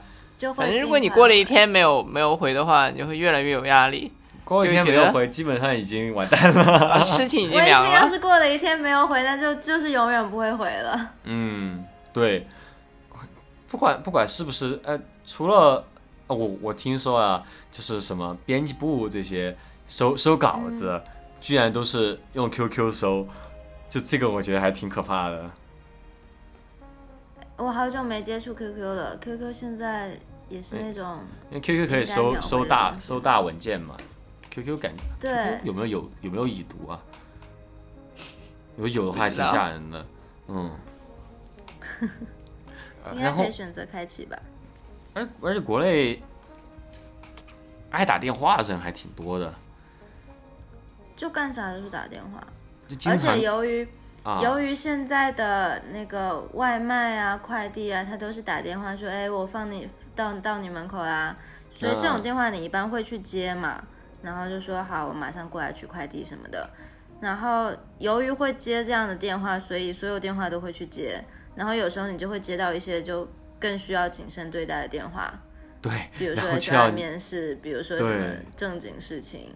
[0.54, 4.12] 反正如果你过了一天没有没有回的话，你会越来越有压力。
[4.44, 7.02] 过一天没有回，基本上已经完蛋了。
[7.04, 7.92] 事情已经凉了。
[7.92, 11.14] 要是过了一天没有回，那就就是永远不会回了。
[11.24, 12.46] 嗯，对。
[13.68, 14.96] 不管不管是不是，呃，
[15.26, 15.84] 除了
[16.34, 19.56] 我我听说啊，就是什么编辑部这些
[19.86, 21.00] 收收稿子，
[21.40, 23.26] 居然都是用 QQ 收，
[23.88, 25.50] 就这个我觉得还挺可怕的。
[27.56, 30.18] 我好久没接触 QQ 了，QQ 现在
[30.48, 31.20] 也是那种，
[31.50, 33.96] 因为 QQ 可以收收大收大文件嘛。
[34.50, 37.00] Q Q 感觉对有没有有有没有已读啊？
[38.74, 40.06] 如果有的话，还挺吓人的。
[40.48, 40.70] 嗯。
[43.14, 44.36] 应该可以选择开启吧。
[45.16, 46.22] 而而且国内
[47.90, 49.50] 爱打电话的人还挺多的。
[51.16, 52.46] 就干啥都是打电话。
[53.10, 53.88] 而且由于
[54.42, 61.34] 由于现在的那个外卖啊、快递啊，他都是打电话说：“哎，我放你到到你门口啦。”
[61.72, 63.82] 所以这种电话你一般会去接嘛？
[64.22, 66.68] 然后就说好，我马上过来取快递什么的。
[67.20, 71.24] 然后由于会接这样的电话，所以所有电话都会去接。
[71.54, 73.26] 然后有时候你就会接到一些就
[73.66, 75.34] 更需要谨慎对待的电话。
[75.82, 79.52] 对，比如说在外面试，比如说什么正经事情。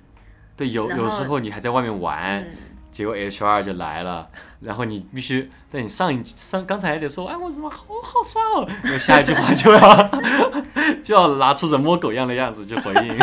[0.57, 2.45] 对，有有时候你还在外面玩，
[2.91, 4.29] 结果 HR 就来了，
[4.61, 10.11] 然后你必须在你上一上刚才还得说，哎，我怎么好好帅哦，然后下一句话就要
[11.03, 13.19] 就要拿出人模狗样的样子去回应。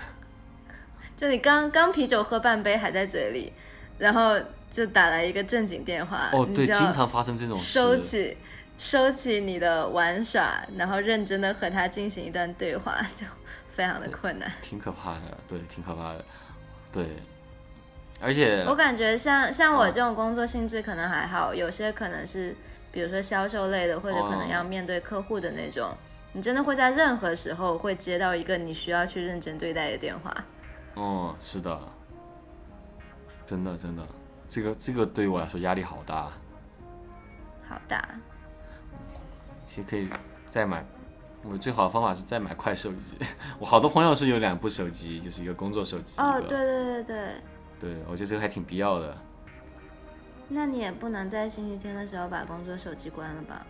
[1.16, 3.52] 就你刚刚啤酒喝半杯还在嘴里，
[3.98, 4.38] 然后
[4.70, 7.72] 就打来一个正经电话，哦，对，经常发生这种事。
[7.72, 8.36] 收起，
[8.80, 13.26] 收起你的玩耍，然后认真的和他进行一段对话，就
[13.76, 14.50] 非常的困难。
[14.62, 16.24] 挺可怕的，对，挺可怕的，
[16.90, 17.06] 对。
[18.22, 22.56] 而且我感觉像像我这种工作性质可能还好，有些可能是
[22.90, 25.92] 比如说销售类的，或者可能要面对客户的那种，
[26.32, 30.34] 你真的会在任何时候会接到一个你需要去认真对待的电话。
[30.94, 31.78] 哦，是的，
[33.44, 34.02] 真的真的，
[34.48, 36.32] 这个这个对于我来说压力好大，
[37.68, 38.08] 好大。
[39.70, 40.08] 其实可以
[40.48, 40.84] 再买，
[41.44, 43.16] 我最好的方法是再买块手机。
[43.60, 46.20] 我好多朋友是有两部手机，就是一个工作手机。
[46.20, 47.28] 哦，对对对对。
[47.78, 49.16] 对，我觉得这个还挺必要的。
[50.48, 53.64] 那你也不能在星期天的时候把工作手机关了吧？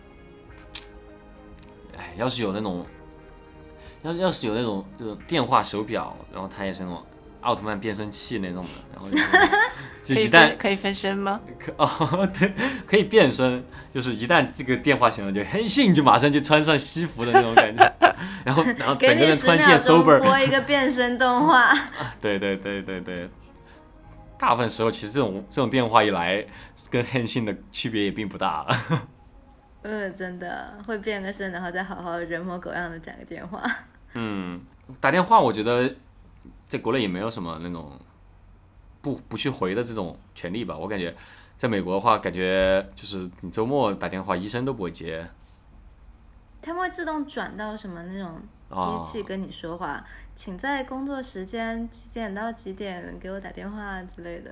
[1.95, 2.83] 哎，要是有那种，
[4.01, 7.05] 要要是有那种就是电话手表，然后它也是那种。
[7.41, 9.09] 奥特曼变身器那种的， 然后
[10.03, 11.39] 就 一旦可以分身吗？
[11.59, 12.51] 可 哦，对，
[12.87, 17.95] 可以变身，就是一旦这个电话响了，就黑信就马上就穿上西服的那种感觉，
[18.43, 21.71] 然后然后整个人突然变 sober，播一个变身动画。
[22.19, 23.29] 对对对对对，
[24.39, 26.45] 大部分时候其实这种这种电话一来，
[26.89, 28.65] 跟黑信的区别也并不大。
[29.83, 33.61] 嗯，真的会变个身，然后再好好人模狗样的讲个电话。
[34.13, 34.61] 嗯，
[34.99, 35.95] 打电话我觉得。
[36.71, 37.99] 在国内也没有什么那种
[39.01, 40.77] 不不去回的这种权利吧。
[40.77, 41.13] 我感觉
[41.57, 45.29] 在美国的话，感觉就是你周末打电话，医生都不会接。
[46.61, 50.01] 他们会自动转到什么那种机器跟你说话，
[50.33, 54.49] 请在工作时间几点到几点给我打电话之类的。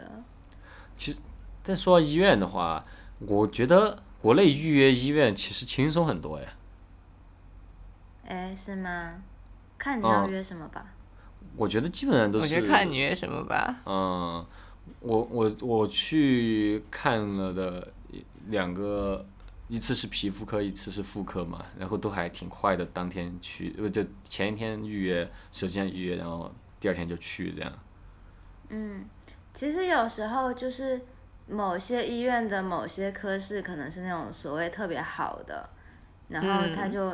[0.98, 1.20] 其实，
[1.64, 2.84] 但说到医院的话，
[3.20, 6.48] 我觉得国内预约医院其实轻松很多哎。
[8.28, 9.24] 哎，是吗？
[9.78, 10.86] 看你要约什么吧。
[11.60, 12.46] 我觉得基本上都是。
[12.46, 13.82] 我觉得看你约什么吧。
[13.86, 14.46] 嗯，
[15.02, 17.92] 我我我去看了的
[18.48, 19.26] 两个，
[19.68, 26.50] 一次是皮肤科，一次是妇科嘛，然后都还挺快的，当天去，呃，就前一天预约，手机上预约，然后
[26.80, 27.72] 第二天就去这样。
[28.70, 29.06] 嗯，
[29.54, 31.02] 其实有时候就是
[31.48, 35.70] 某些医院的某些科室可能是那种所谓特别好的，
[36.30, 37.14] 然后他就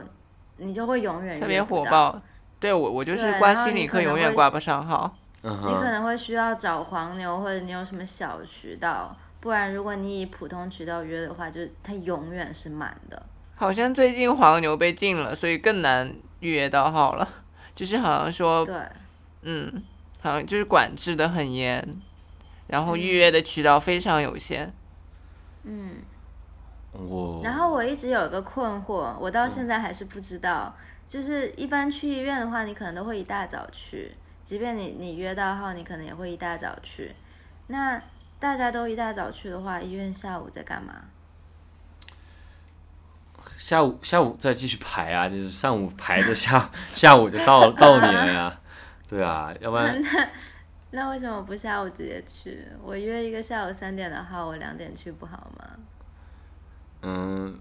[0.58, 2.22] 你就会永远特别火爆。
[2.60, 5.16] 对我，我就是挂心理科，永远挂不上号。
[5.42, 13.22] 你可能会需要找黄牛，或者你有什么小渠道，不然如果你以普通渠道约的话，就是它永远是满的。
[13.56, 17.30] 好像最近黄牛被禁了，所以更难预约到号了。
[17.76, 18.76] 就是好像说，对，
[19.44, 19.84] 嗯，
[20.22, 21.88] 好像就是管制的很严，
[22.68, 24.74] 然后预约的渠道非常有限。
[25.64, 25.98] 嗯，
[26.94, 27.42] 我。
[27.44, 30.76] 然后我一直有一个困惑，我到现在还是不知道。
[31.08, 37.16] 就是一般去医院的话，你可能都会一大早去，即便你你约到号，你可能也会一大早去。
[37.68, 38.02] 那
[38.40, 40.94] 大家都一大早去的话，医院下午在干嘛？
[43.58, 48.60] 下午下午再继续排啊，就是上午排着下下午就到到你了呀，
[49.08, 50.30] 对啊，要不然那
[50.92, 52.68] 那为什么不下午直接去？
[52.84, 55.70] 我约一个下午三点的号，我两点去不好吗？
[57.04, 57.60] 嗯，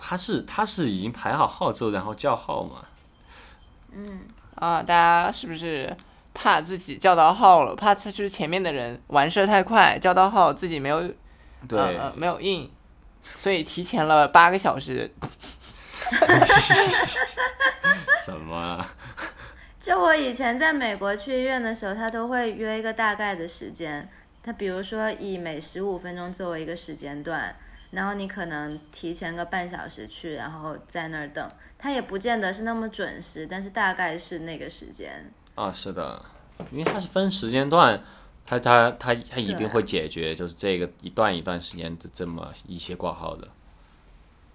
[0.00, 2.84] 他是他是已经排好号之后，然后叫号嘛。
[3.92, 4.22] 嗯
[4.56, 5.96] 啊，大家是不是
[6.32, 7.74] 怕自己叫到号了？
[7.74, 11.02] 怕就是前面的人完事太快，叫到号自己没有，
[11.68, 12.70] 对，呃没有印，
[13.20, 15.12] 所以提前了八个小时。
[18.24, 18.84] 什么？
[19.80, 24.08] 就我以前在美国去医院的时候，他都会约一个大概的时间。
[24.42, 27.54] 他比如说以每十五分钟作为一个时间段，
[27.94, 31.48] 然后你可能提前个半小时去，然后在那儿等。
[31.78, 35.30] 他也不见得是那么准时，但是大概是那个时间。
[35.54, 36.24] 啊，是的，
[36.70, 38.02] 因为它是分时间段，
[38.46, 43.48] 它它它它一定会解决，就是这个一段一段时间的这么一些挂号的。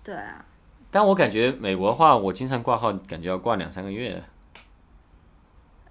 [0.03, 0.43] 对啊。
[0.91, 4.23] 但我感觉美国的话，我经常挂号，感觉要挂两三个月。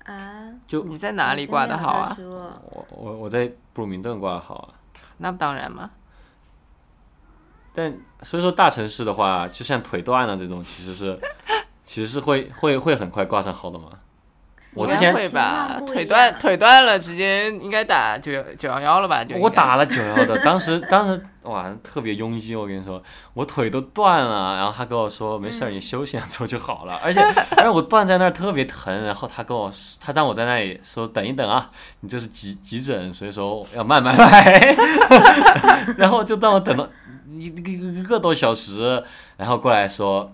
[0.04, 0.52] 啊？
[0.66, 2.16] 就你在哪里挂的好啊？
[2.18, 4.74] 我我我在布鲁明顿挂的好啊。
[5.18, 5.90] 那不当然嘛。
[7.78, 11.16] 但所以说大城市的话，就像腿断了这种，其实是
[11.84, 13.84] 其实是会会会很快挂上号的嘛。
[14.74, 19.24] 我之前会吧，腿断腿断了，直接应该打九幺九幺幺了吧？
[19.38, 22.54] 我打了九幺的，当时当时哇，特别拥挤。
[22.56, 23.00] 我跟你说，
[23.34, 27.00] 我腿都断了，然后他跟我说没事儿，你休息两周就好了。
[27.02, 27.20] 而且
[27.56, 31.70] 而且我断在那儿特别疼，然后他跟我他让我在那里说等一等啊，
[32.00, 34.76] 你这是急急诊，所以说要慢慢来。
[35.96, 36.88] 然后就让我等了
[37.36, 39.04] 一一个多小时，
[39.36, 40.32] 然后过来说，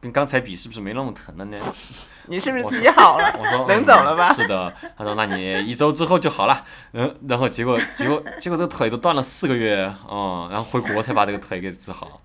[0.00, 1.58] 跟刚才比是不是没那么疼了呢？
[2.28, 3.36] 你是不是自己好了？
[3.36, 4.32] 我说能走了吧？
[4.32, 6.64] 是的，他说那你一周之后就好了。
[6.92, 12.20] 嗯，然后结果结果结果这个腿都断了四个月，嗯，然后回国才把这个腿给治好，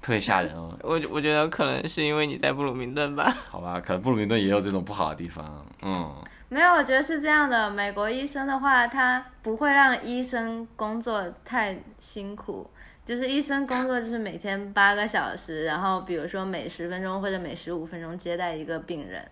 [0.00, 0.70] 特别吓人啊。
[0.82, 3.34] 我我觉得可能是因为你在布鲁明顿吧。
[3.50, 6.14] 好吧，可能布鲁明顿也有这种不好的地方，嗯。
[6.48, 7.70] 没有，我觉得是这样的。
[7.70, 12.70] 美国医生的话，他不会让医生工作太辛苦。
[13.04, 19.28] 就是医生工作就是每天八个小时，然后比如说每十分钟或者每十五分钟接待一个病人，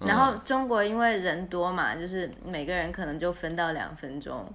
[0.00, 4.46] 然后中国因为人多嘛，就是每个人可能就分到两分钟，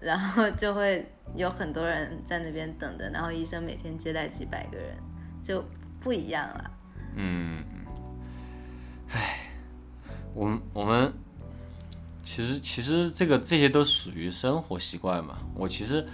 [0.00, 4.96] 然后就会有很多人在那边等着，然后医生每天接待几百个人，
[5.40, 5.64] 就
[6.00, 6.70] 不一样了。
[7.14, 7.62] 嗯，
[9.10, 9.52] 唉，
[10.34, 11.12] 我们我们
[12.24, 16.04] 其实其实这个这些都属于生活习惯嘛，我其实。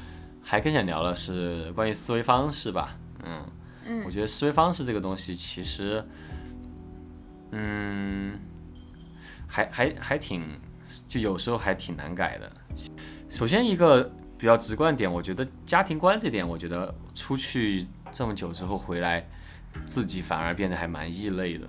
[0.51, 3.45] 还更想聊的是关于思维方式吧，嗯，
[3.85, 6.03] 嗯，我觉得思维方式这个东西其实，
[7.51, 8.41] 嗯，
[9.47, 10.59] 还还还挺，
[11.07, 12.51] 就有时候还挺难改的。
[13.29, 19.29] 首先一个比较直观点，我觉得家庭观这点，我觉得出去这么久之后回来，
[19.87, 21.69] 自己反而变得还蛮异类的。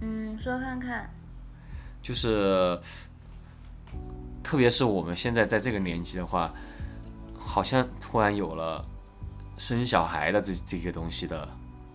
[0.00, 1.10] 嗯，说看看。
[2.00, 2.78] 就是，
[4.44, 6.54] 特别是我们现在在这个年纪的话。
[7.46, 8.84] 好像突然有了
[9.58, 11.46] 生小孩的这这个东西的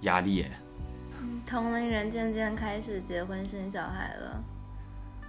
[0.01, 0.45] 压力，
[1.45, 4.41] 同龄人渐渐开始结婚生小孩了。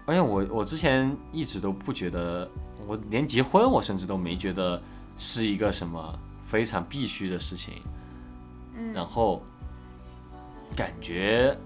[0.07, 2.49] 而且我我之前一直都不觉得，
[2.87, 4.81] 我连结婚我甚至都没觉得
[5.17, 7.83] 是一个什么非常必须的事情。
[8.77, 9.43] 嗯，然后
[10.77, 11.57] 感觉，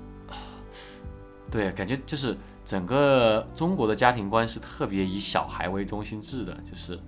[1.50, 6.98] 对，感觉就是整个中国的家庭观是特别以小孩为中心制的，就是。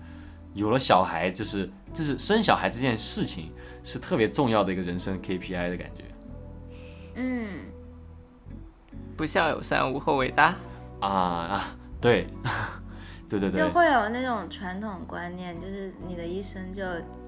[0.56, 3.52] 有了小孩，就是就是生小孩这件事情
[3.84, 6.02] 是特别重要的一个人生 KPI 的感觉。
[7.14, 7.46] 嗯，
[9.16, 10.56] 不孝有三，无后为大。
[10.98, 12.26] 啊啊，对，
[13.28, 16.82] 对对对，就会有那种传统观念，就是你的一生就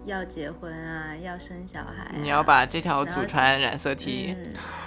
[0.06, 2.10] 要结婚啊，要生小孩。
[2.16, 4.34] 你要把这条祖传染色体，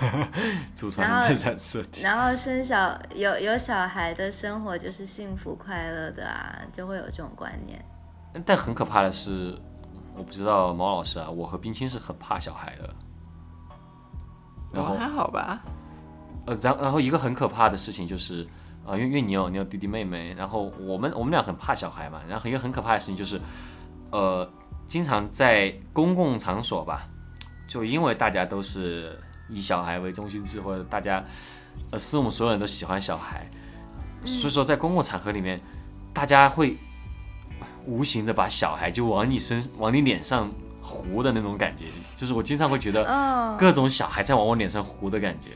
[0.73, 2.03] 祖传的染色体。
[2.03, 7.79] 然后生小有有小孩的生活就是幸福快乐的啊，就会有这种观念。
[8.45, 9.57] 但很可怕的是，
[10.15, 12.89] 我不知道毛老师啊，我和冰清是很怕小孩的。
[14.71, 15.61] 然后还好吧。
[16.45, 18.47] 呃，然然后一个很可怕的事情就是，
[18.85, 22.21] 呃，因为因为你有你有弟弟妹妹，然后我们我们俩很怕小孩嘛。
[22.27, 23.39] 然后一个很可怕的事情就是，
[24.11, 24.49] 呃，
[24.87, 27.07] 经常在公共场所吧，
[27.67, 29.19] 就因为大家都是
[29.49, 31.21] 以小孩为中心制，或者大家
[31.91, 33.45] 呃，是我们所有人都喜欢小孩，
[34.23, 35.59] 所以说在公共场合里面，
[36.13, 36.77] 大家会。
[37.85, 40.51] 无形的把小孩就往你身、往你脸上
[40.81, 45.51] 糊的那种感觉，就是我经常会觉得各种小孩在往我脸上糊的感觉。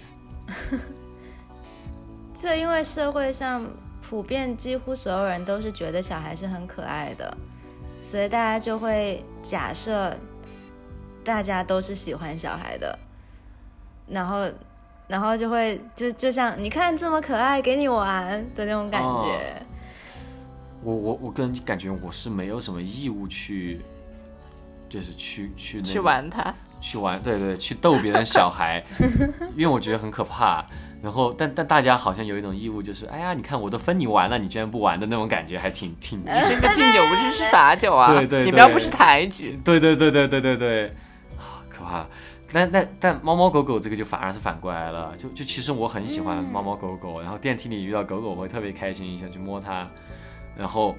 [2.33, 3.65] 这因为社会上
[4.01, 7.35] 普遍几乎所有人都是觉得小孩是很可爱的，
[8.01, 10.15] 所以大家就会假设
[11.23, 12.99] 大家都是喜欢小孩的，
[14.07, 14.47] 然后
[15.07, 19.64] 然后就会就就像你看这么可爱，给你玩的那种感觉。
[20.85, 23.81] 我我我个人感觉我是没有什么义务去，
[24.87, 28.83] 就是去去那去玩它，去玩对对，去逗别人小孩，
[29.57, 30.63] 因为我觉得很可怕。
[31.01, 36.23] 然后但但大家好像有一种义务，就是哎呀，你看我都分你玩了，你居然不玩的那种感觉，还挺挺。
[36.25, 39.59] 这个敬酒不是是罚酒啊，对对，你不要不识抬举。
[39.63, 40.87] 对对对对对对对，
[41.37, 42.05] 啊，可怕。
[42.53, 49.87] 但但但猫猫狗狗这个就反而是反过来了，就就其实我很喜欢猫猫狗狗，然后电梯里遇到狗狗我会特别开心，想去摸它。
[50.57, 50.95] 然后，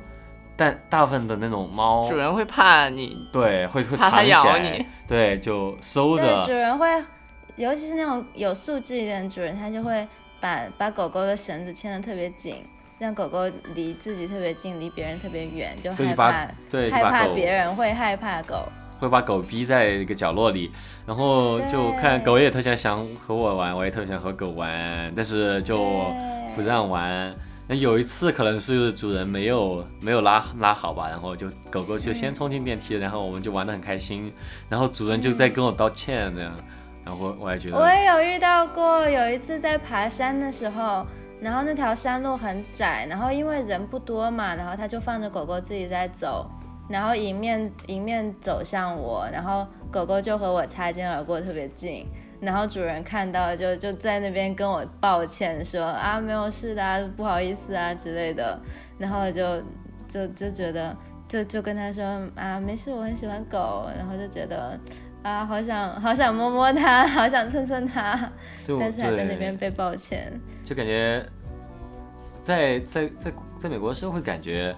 [0.57, 6.45] 但大部分的那种猫，主人会怕你，对，会会藏起来，对，就收着。
[6.47, 6.89] 主人会，
[7.57, 10.07] 尤其是那种有素质一点的主人，他就会
[10.41, 12.65] 把把狗狗的绳子牵得特别紧，
[12.99, 13.41] 让狗狗
[13.75, 20.71] 离自己特别近，离别人特别远，就害怕，对，害怕别人会害怕狗，会把狗逼在一个角落里，
[21.07, 25.79] 然后就看狗也特别想和我玩，我也特别想和狗玩，但是就
[26.55, 27.35] 不让玩。
[27.69, 34.33] 那有一次可能是主人没有没有拉拉好吧，然后就狗狗就先冲进电梯，然后我们就玩得很开心，
[34.69, 36.53] 然后主人就在跟我道歉那样，
[37.05, 41.05] 然后我也觉得我也有遇到过，有一次在爬山的时候，
[41.41, 46.49] 然后那条山路很窄，然后因为人不多嘛，然后他就放着狗狗自己在走，
[46.89, 52.07] 然后迎面迎面走向我，然后狗狗就和我擦肩而过，特别近。
[52.41, 58.61] 然后主人看到就就在那边跟我抱歉说啊没有事的不好意思啊之类的，
[58.99, 59.63] 然后就
[60.09, 60.97] 就就觉得
[61.29, 64.79] 就就跟他说啊没事我很喜欢狗，然后就觉得
[65.23, 68.31] 啊好想好想摸摸它，好想蹭蹭它，
[68.79, 70.33] 但是还在那边被抱歉，
[70.65, 71.25] 就感觉
[72.43, 74.75] 在在在在美国时候会感觉。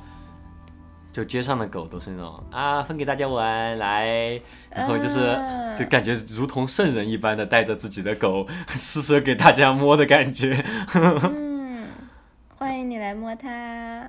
[1.11, 4.41] 就街上的狗都是那种啊，分给大家玩来，
[4.71, 5.37] 然后就是
[5.77, 10.65] 就感觉如同圣人一般的带着自己的狗 施舍给大家摸的感觉。
[10.95, 11.89] 嗯，
[12.57, 14.09] 欢迎你来摸它。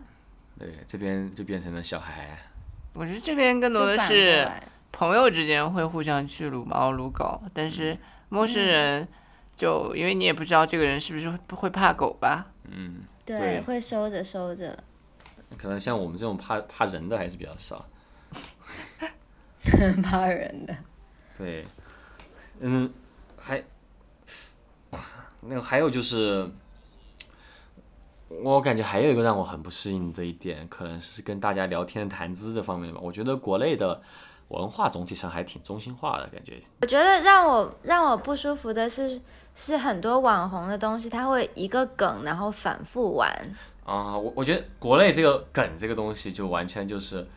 [0.60, 2.38] 对，这边就变成了小孩。
[2.94, 4.48] 我觉得这边更多的是
[4.92, 7.98] 朋友之间会互相去撸猫撸狗，但是
[8.28, 9.08] 陌生人
[9.56, 12.48] 就因为你也不知道这个人是不是会怕狗吧？
[12.70, 14.78] 嗯，对，会收着收着。
[15.58, 17.86] 可能像我们这种怕怕人的还是比较少，
[20.04, 20.76] 怕人的。
[21.38, 21.66] 对，
[22.60, 22.92] 嗯，
[23.38, 23.64] 还
[25.42, 26.50] 那个还有就是，
[28.44, 33.00] 我感觉还有一个让我很不适应的一点，可能是跟大家聊天谈资这方面吧。
[33.02, 34.02] 我觉得国内的
[34.50, 36.62] 文化总体上还挺中心化的感觉。
[36.82, 39.22] 我觉得让我让我不舒服的是，
[39.56, 43.34] 是很多网红的东西，他会一个梗然后反复玩。
[43.90, 47.28] 啊，我我觉得国内这个梗这个东西就完全就是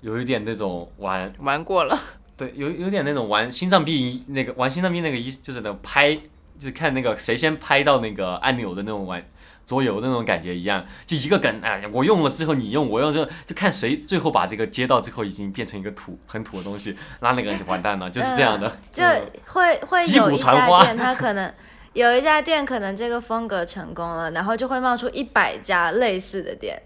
[0.00, 1.98] 有一点那种玩玩过了，
[2.38, 6.22] 对，有有点那种玩心脏病那个玩心脏病那个一就是那拍就
[6.60, 9.22] 是看那个谁先拍到那个按钮的那种玩
[9.66, 19.04] 桌游那种感觉一样，就一个梗哎，我用了之后你用，我用之后就看谁最后把这个接到之后已经变成一个土很土的东西，那那个人就完蛋了，就是这样的，就
[19.52, 21.52] 会会有一家店他可能。
[21.98, 26.80] 有一家店可能这个风格成功了，然后就会冒出一百家类似的店，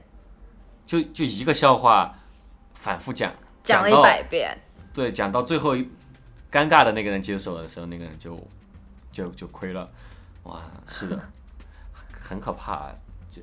[0.87, 2.19] 就就一个笑话
[2.73, 3.31] 反复讲，
[3.63, 4.57] 讲了一百遍，
[4.95, 5.83] 对，讲到最后一
[6.51, 8.41] 尴尬的那个人接手的时候，那个人就
[9.13, 9.87] 就就亏了，
[10.45, 11.21] 哇，是的，
[12.19, 12.91] 很可怕，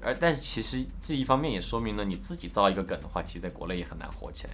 [0.01, 4.53] 而但是其实这一方面也说明了你自己造一个梗的话，其实在国内也很难火起来。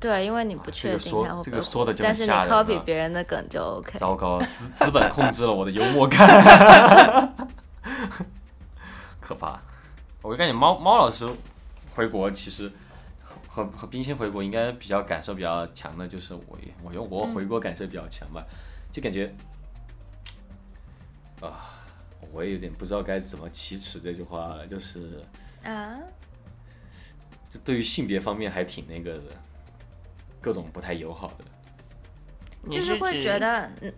[0.00, 1.50] 对，因为你不确定他会不
[1.84, 3.98] 会，但是你 copy 别人的梗就 OK。
[3.98, 7.34] 糟糕，资 资本控制了我的幽默感，
[9.20, 9.58] 可怕。
[10.20, 11.26] 我就感觉猫猫老师
[11.94, 12.70] 回国，其实
[13.48, 18.44] 和和冰心回国应该比较感受比较强的，就是我我用我回国感受比较强吧，
[18.92, 19.34] 就感觉
[21.40, 21.72] 啊，
[22.32, 25.22] 我也有点不知道该怎么启齿这句话了，就是
[25.62, 25.96] 啊，
[27.48, 29.24] 这对于性别方面还挺那个的。
[30.44, 33.90] 各种不太友好的，就是会觉得，嗯，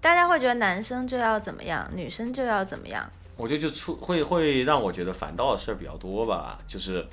[0.00, 3.08] 大家会觉得男生就要怎么样，女生就要怎么样。
[3.36, 7.06] 我觉得就出会会让我觉得烦躁的事儿比较多吧，就是，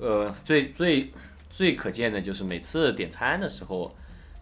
[0.00, 1.12] 呃，最最
[1.50, 3.94] 最可见的就是每次点餐的时候，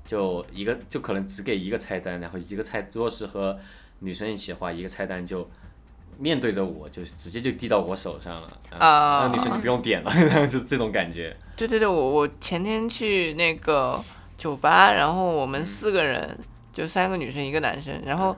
[0.06, 3.58] 就一个就可能只给一个菜单，然后一个菜如果是和
[3.98, 5.50] 女生一起的话，一个菜单就。
[6.18, 8.48] 面对着我，就直接就递到我手上了
[8.78, 9.26] 啊！
[9.26, 10.10] 那女生就不用点了，
[10.48, 11.36] 就是这种感觉。
[11.56, 14.02] 对对对，我我前天去那个
[14.36, 16.36] 酒吧，然后我们四个人，
[16.72, 18.36] 就三个女生一个男生，然后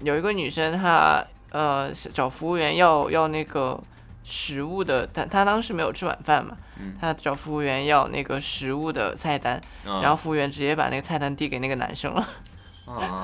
[0.00, 3.80] 有一个女生她呃找服务员要要那个
[4.22, 6.56] 食物的，她她当时没有吃晚饭嘛，
[7.00, 12.26] 她找服务员要那个食物的菜单，然后服务员直接把那个菜单递给那个男生了。
[12.86, 13.22] 啊，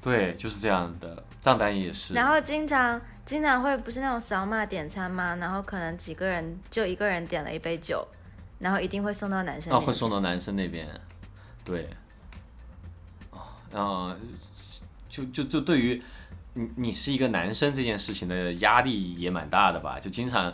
[0.00, 2.14] 对，就是这样的，账单也是。
[2.14, 5.36] 然后经常经常会不是那种扫码点餐吗？
[5.36, 8.06] 然后可能几个人就一个人点了一杯酒，
[8.58, 9.72] 然后一定会送到男生。
[9.72, 10.88] 哦，会送到男生那边，
[11.64, 11.88] 对。
[13.72, 14.16] 啊，
[15.10, 16.02] 就就就对于
[16.54, 20.00] 你你是一个男生这件事情的压力也蛮大的吧？
[20.00, 20.50] 就经常，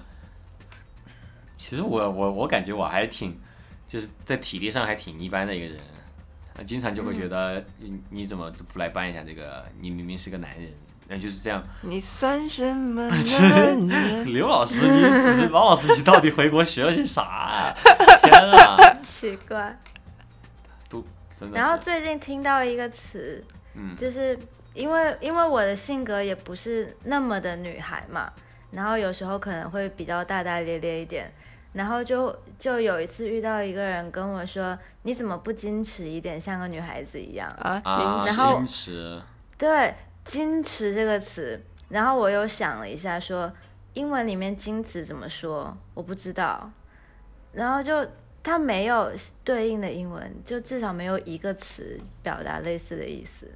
[1.57, 3.39] 其实我我我感觉我还挺
[3.87, 5.79] 就是在体力上还挺一般的一个人，
[6.63, 9.65] 经常就会觉得你你怎么不来办一下这个？
[9.81, 10.71] 你明明是个男人，
[11.09, 11.63] 那就是这样。
[11.83, 14.33] 你算什么男人？
[14.33, 17.23] 刘老师，你不是王老师，你到底回国学了些啥？
[17.23, 17.75] 啊
[18.23, 18.77] 天啊！
[19.09, 19.77] 奇怪。
[20.89, 21.05] 都
[21.37, 21.59] 真的。
[21.59, 23.45] 然后最近听到一个词，
[23.75, 24.39] 嗯，就是
[24.75, 28.33] 因为因为我的性格也不是那么的女孩嘛，
[28.71, 31.33] 然后有时候可能会比较大大咧咧一点，
[31.75, 37.83] 然后就就有一次遇到一个人跟我说，你怎么不矜持一点，像个女孩子一样啊？
[37.85, 39.21] 矜持，
[39.59, 39.95] 对，
[40.25, 41.61] 矜持这个词，
[41.91, 43.53] 然后我又想了一下，说
[43.93, 45.77] 英文里面矜持怎么说？
[45.93, 46.71] 我不知道，
[47.53, 48.07] 然后就。
[48.47, 49.11] 它没有
[49.43, 53.49] 对应的英文，就至少没有一个词表达类似的意思。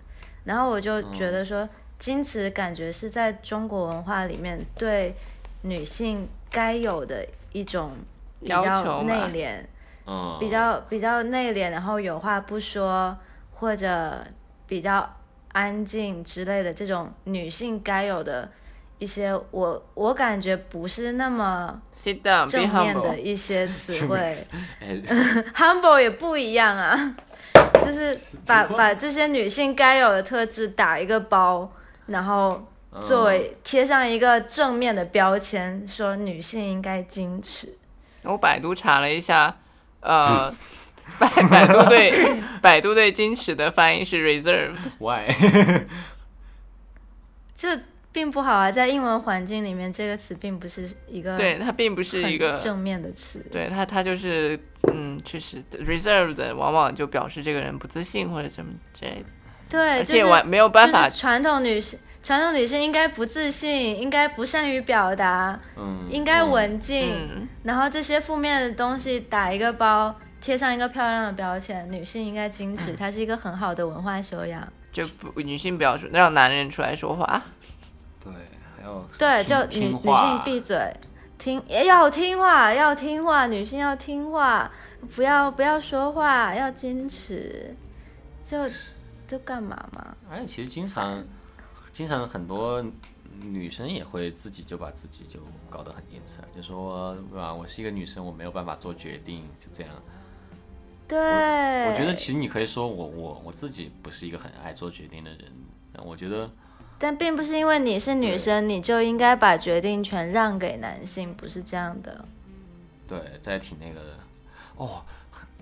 [0.45, 1.69] 然后我就觉得说，
[2.01, 5.15] 矜持感觉是在中国文化里面对
[5.61, 7.23] 女性该有的
[7.53, 7.93] 一种
[8.41, 13.17] 比较内敛，比较比较内敛，然后有话不说
[13.55, 14.25] 或者
[14.67, 15.17] 比较
[15.53, 18.49] 安静之类的这种女性该有的。
[19.01, 21.81] 一些我我感觉不是那么
[22.49, 24.37] 正面的一些词汇，
[25.55, 27.15] humble 也不一样啊，
[27.81, 31.71] 就是把把这些女性该有的特质打一个包，
[32.07, 32.61] 然后
[33.03, 37.77] 作为贴上一个正面的标签，说女性应该矜持。
[38.23, 39.57] 我百度查了一下，
[40.01, 40.53] 呃，
[41.19, 44.77] 百百度对 百度对矜持的翻译是 reserved。
[44.99, 45.35] Why？
[47.55, 47.81] 这。
[48.11, 53.39] 并不好啊，在英文环境里面，这个词并不是一个对它并不是一个正面的词。
[53.53, 54.59] 对它，它就是
[54.93, 59.25] 嗯，确实 reserved 往往就表示这个人不自信或者怎么之类的。
[59.69, 61.09] 对，而且完没有办法。
[61.11, 61.99] 传统女性，
[62.29, 67.49] 传统女性应该不自信，应该不善于表达，嗯，应该文静。
[67.63, 74.63] 然后这些负面的东西打一个包，贴上一个漂亮的标签，女性应该矜持，它是一个很好的文化修养。
[74.93, 77.43] 就不女性表述让男人出来说话。
[78.23, 78.31] 对，
[78.77, 80.95] 还有对，就女女性闭嘴，
[81.39, 84.71] 听要听话，要听话，女性要听话，
[85.17, 87.75] 不要不要说话，要矜持，
[88.47, 88.69] 就
[89.27, 90.15] 就干嘛嘛？
[90.31, 91.25] 而且其实经常
[91.99, 92.81] 经常很多
[93.43, 97.53] 女生也会自己就把自己就搞得很矜持，就说对吧？
[97.53, 99.93] 我是一个女生，我没有办法做决定，就这样。
[101.09, 101.19] 对，
[101.91, 105.51] 我觉得其实你可以说我我我自己不是一个很爱做决定的人，
[106.05, 106.49] 我觉得。
[107.01, 112.25] 但并不是因为你是女生，你就应该把决定权让给男性，不是这样的。
[113.09, 114.17] 对，这也挺那个的。
[114.77, 115.03] 哦，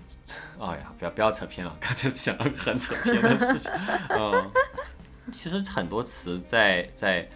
[0.61, 3.71] 哎呀，不要不要扯偏了，刚才讲了很扯偏的事情。
[4.09, 4.51] 嗯，
[5.31, 7.27] 其实很多词在在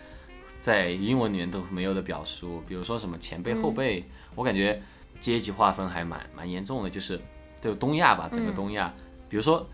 [0.60, 4.04] 在英文里面都没有的表述，比如说什么前辈后辈，
[4.36, 4.82] 我感觉
[5.20, 7.20] 阶级划分还蛮蛮严重的，就是
[7.60, 8.94] 就东亚吧，整个东亚，
[9.30, 9.68] 比如说。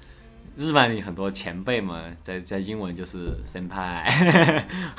[0.60, 4.12] 日漫里很多前辈嘛，在在英文就是先派，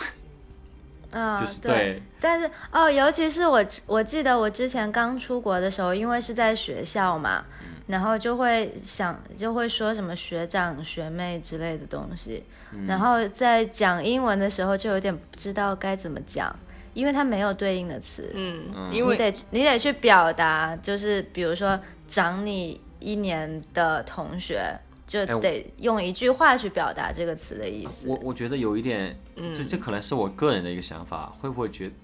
[1.11, 2.01] 嗯，就是对。
[2.21, 7.45] 但是哦，尤其是我我记得我之前刚出国的时候，因为是在学校嘛，
[7.89, 12.45] 然后就会想就会说什么学长学妹之类的东西，
[12.86, 16.55] 然后在讲英文的时候就有点不知道该怎么讲，
[16.95, 24.78] 因为它没有对应的词，嗯，因为你得你得去表达，就是比如说长你一年的同学。
[25.09, 28.07] 就得用一句话去表达这个词的意思。
[28.07, 29.18] 我我觉得有一点，
[29.55, 31.95] 这这可能是我个人的一个想法，会不会觉得？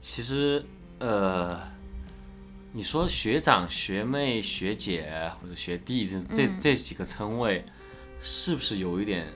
[0.00, 0.60] 其实，
[0.98, 1.60] 呃，
[2.72, 7.64] 你说学长、学妹、学姐或者学弟这这这几个称谓，
[8.20, 9.26] 是不是有一点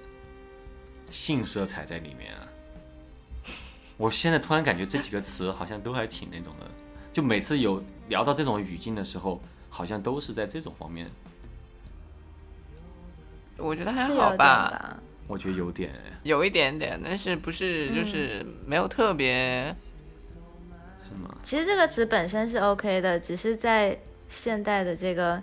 [1.10, 2.46] 性色彩在里面啊？
[3.96, 6.70] 我现在突然感觉这几个词好像都还挺那种的，
[7.12, 11.10] 就每次有聊到这种语境的时候，好像都是在这种方面。
[13.56, 19.74] 我觉得还好吧，我觉得有点，有一点点，但是不是就是没有特别，
[21.06, 21.28] 是吗？
[21.42, 23.96] 其实这个词本身是 OK 的，只是在
[24.28, 25.42] 现代的这个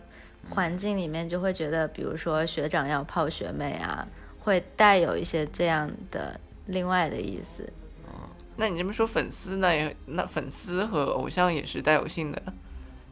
[0.49, 4.07] 环境里面，就会觉得，比如说学长要泡学妹啊，
[4.39, 7.71] 会带有一些这样的另外的意思。
[8.57, 12.41] 那你这么说粉丝那也那粉丝和偶像也是带有性的。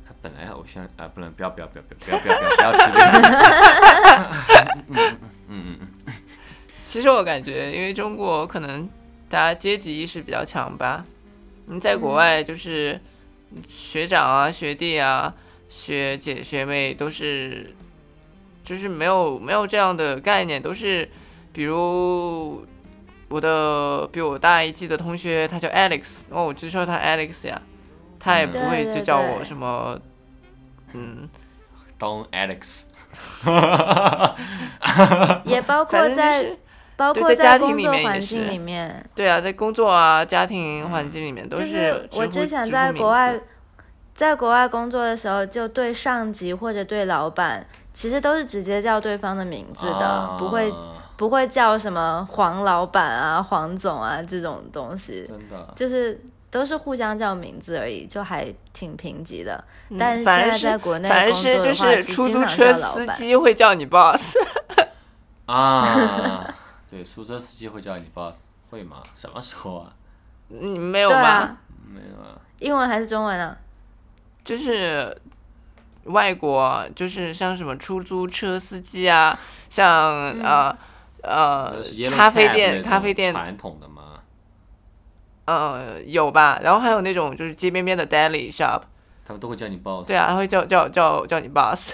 [0.05, 3.05] 他本来偶像啊，不能不要不要不要不要不要不要不要提这个。
[4.75, 6.13] 嗯嗯嗯嗯。
[6.83, 8.87] 其实我感觉，因为中国可能
[9.29, 11.05] 大家阶级意识比较强吧。
[11.69, 12.99] 你在国外就是
[13.67, 15.33] 学长啊、学弟啊、
[15.69, 17.73] 学姐、学妹都是，
[18.65, 21.09] 就是没有没有这样的概念，都是
[21.53, 22.65] 比如。
[23.31, 27.61] 我的比我大一届的同学，他叫 Alex，哦，我就叫他 Alex 呀，
[28.19, 30.01] 他也不会就叫我什么，
[30.93, 31.29] 嗯
[31.99, 32.85] ，Don Alex，
[35.45, 36.57] 也包括在
[36.99, 42.07] 包括在工作环境里面，对啊，在工作啊家庭环境里面都是。
[42.11, 43.39] 我之前在国外，
[44.13, 50.71] 在国外工作的时候，就对上级或者对老板，其实都是直接叫对方的名字的，不会。
[51.19, 56.17] 不会叫什么黄老板啊、黄总啊这种东西，真的就是
[56.49, 59.61] 都是互相叫名字而已，就还挺平级的。
[59.99, 64.37] 但是现在在国内工作的话，出租车司机会叫你 boss。
[65.45, 66.47] 啊，
[66.89, 69.03] 对，出租车司机会叫你 boss，会吗？
[69.13, 69.93] 什么时候啊？
[70.49, 71.57] 嗯没有吧？
[71.87, 72.39] 没有啊。
[72.59, 73.55] 英文还是中文啊？
[74.43, 75.15] 就是
[76.05, 79.37] 外国，就是像什么出租车司机啊，
[79.69, 80.75] 像呃。
[81.21, 81.75] 呃，
[82.15, 84.21] 咖啡店，咖啡店传统的吗？
[85.43, 86.61] 呃，有吧。
[86.63, 88.83] 然后还有那种就是街边边的 deli shop，
[89.25, 90.07] 他们都会叫你 boss。
[90.07, 91.91] 对啊，他会叫叫叫叫你 boss。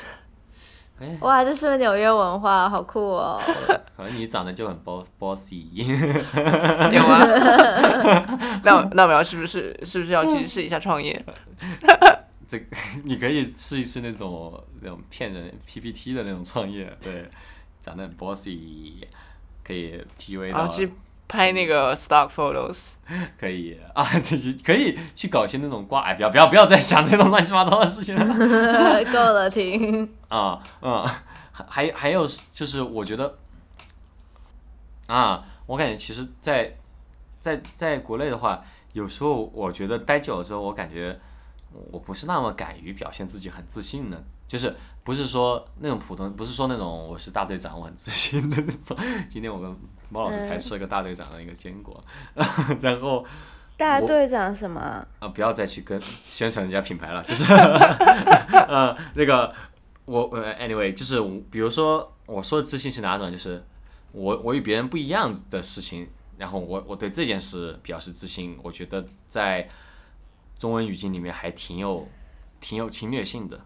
[1.19, 2.69] 哇，这是不是纽约文化？
[2.69, 3.41] 好酷哦！
[3.97, 5.65] 可能你长得就很 boss bossy。
[6.91, 7.19] 有吗。
[8.63, 11.23] 那 那我要是不是是不是要去试一下创业？
[12.47, 12.63] 这
[13.03, 17.27] 你可以试一试那种那种骗人 PPT 的那种创业，对。
[17.81, 18.93] 长得很 bossy，
[19.63, 20.67] 可以 P V 到。
[20.67, 20.91] 去
[21.27, 22.89] 拍那个 stock photos。
[23.39, 28.23] 可以啊，这 可以去搞些那种挂，哎，不要不要不要再想这种乱七八糟的事情了。
[29.11, 30.09] 够了，停。
[30.27, 31.05] 啊嗯，
[31.51, 33.37] 还还还有就是，我觉得
[35.07, 36.75] 啊，我感觉其实，在
[37.39, 38.63] 在在国内的话，
[38.93, 41.19] 有时候我觉得待久了之后，我感觉
[41.91, 44.23] 我不是那么敢于表现自己很自信的。
[44.47, 48.95] 就是不是说那种普通，不是说那种我是大队长，我很自信的那种。
[49.27, 49.75] 今天我跟
[50.09, 52.03] 猫老师才吃了个大队长的一个坚果，
[52.81, 53.25] 然后
[53.77, 55.05] 大队长什么？
[55.19, 57.43] 啊，不要再去跟宣传人家品牌了，就是
[58.67, 59.53] 呃那个
[60.05, 63.31] 我呃 anyway 就是比如说我说的自信是哪种？
[63.31, 63.63] 就是
[64.11, 69.67] 我我与别人不一样的事情，然后我我对这件事表示自信，我觉得在
[70.57, 72.07] 中文语境里面还挺有
[72.61, 73.59] 挺有侵略性的。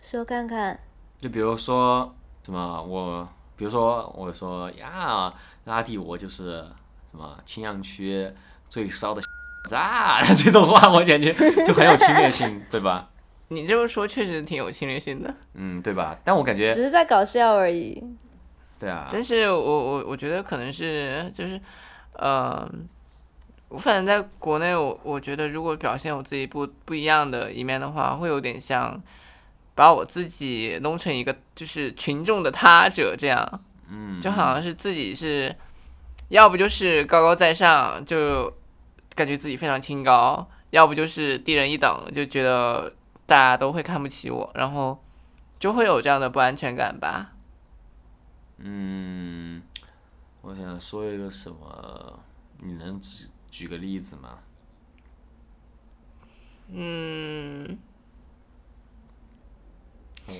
[0.00, 0.78] 说看看，
[1.18, 2.14] 就比如说
[2.44, 3.28] 什么我，
[3.60, 5.30] 比如说我说呀，
[5.66, 6.64] 阿弟我就是
[7.10, 8.26] 什么青羊区
[8.70, 9.20] 最骚的
[9.76, 11.30] 啊， 这种话我简直
[11.66, 13.10] 就很有侵略性，对吧？
[13.48, 16.18] 你这么说确实挺有侵略性的，嗯，对吧？
[16.24, 18.02] 但我感觉只是在搞笑而已。
[18.78, 19.06] 对啊。
[19.12, 21.60] 但是我我我觉得可能是就是，
[22.14, 22.66] 呃，
[23.68, 28.98] 我反正在国内，我我觉得如果表现我自己不不一样的一面的话，会有点像。
[29.80, 35.56] 把我自己弄成一个就是群众的他者，这样，嗯，就好像是自己是，
[36.28, 38.52] 要不就是高高在上，就
[39.14, 42.92] 感觉自己非常清高；要不就是低人一等，就觉得
[43.24, 45.02] 大家都会看不起我，然后
[45.58, 47.32] 就会有这样的不安全感吧。
[48.58, 49.62] 嗯，
[50.42, 52.20] 我想说一个什么？
[52.58, 54.40] 你能举举个例子吗？
[56.68, 57.78] 嗯。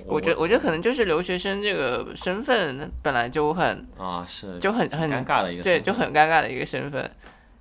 [0.07, 7.11] 我觉我觉得可能就是留学生这个身份本来就很啊是就很很尴尬的一个对就很尴尬的一个身份，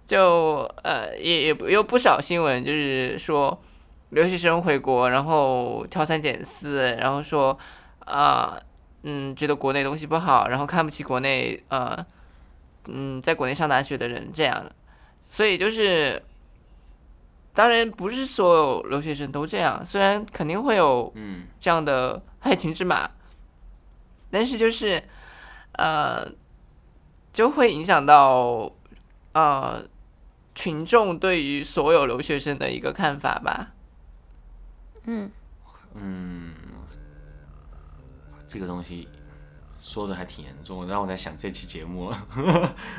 [0.05, 3.59] 就呃也也有不少新闻就是说
[4.09, 7.57] 留学生回国然后挑三拣四，然后说
[8.05, 8.59] 啊
[9.03, 12.05] 嗯觉得国内东西不好，然后看不起国内呃
[12.87, 14.65] 嗯在国内上大学的人这样，
[15.25, 16.21] 所以就是。
[17.59, 23.11] 当然不是所有留学生都这样，虽然肯定会有嗯这样的 害群之马，
[24.31, 25.03] 但是就是
[25.73, 26.25] 呃
[27.33, 28.71] 就会影响到
[29.33, 29.83] 呃
[30.55, 33.73] 群众对于所有留学生的一个看法吧。
[35.03, 35.29] 嗯
[35.95, 36.53] 嗯，
[38.47, 39.05] 这个东西
[39.77, 42.13] 说的还挺严重，让我在想这期节目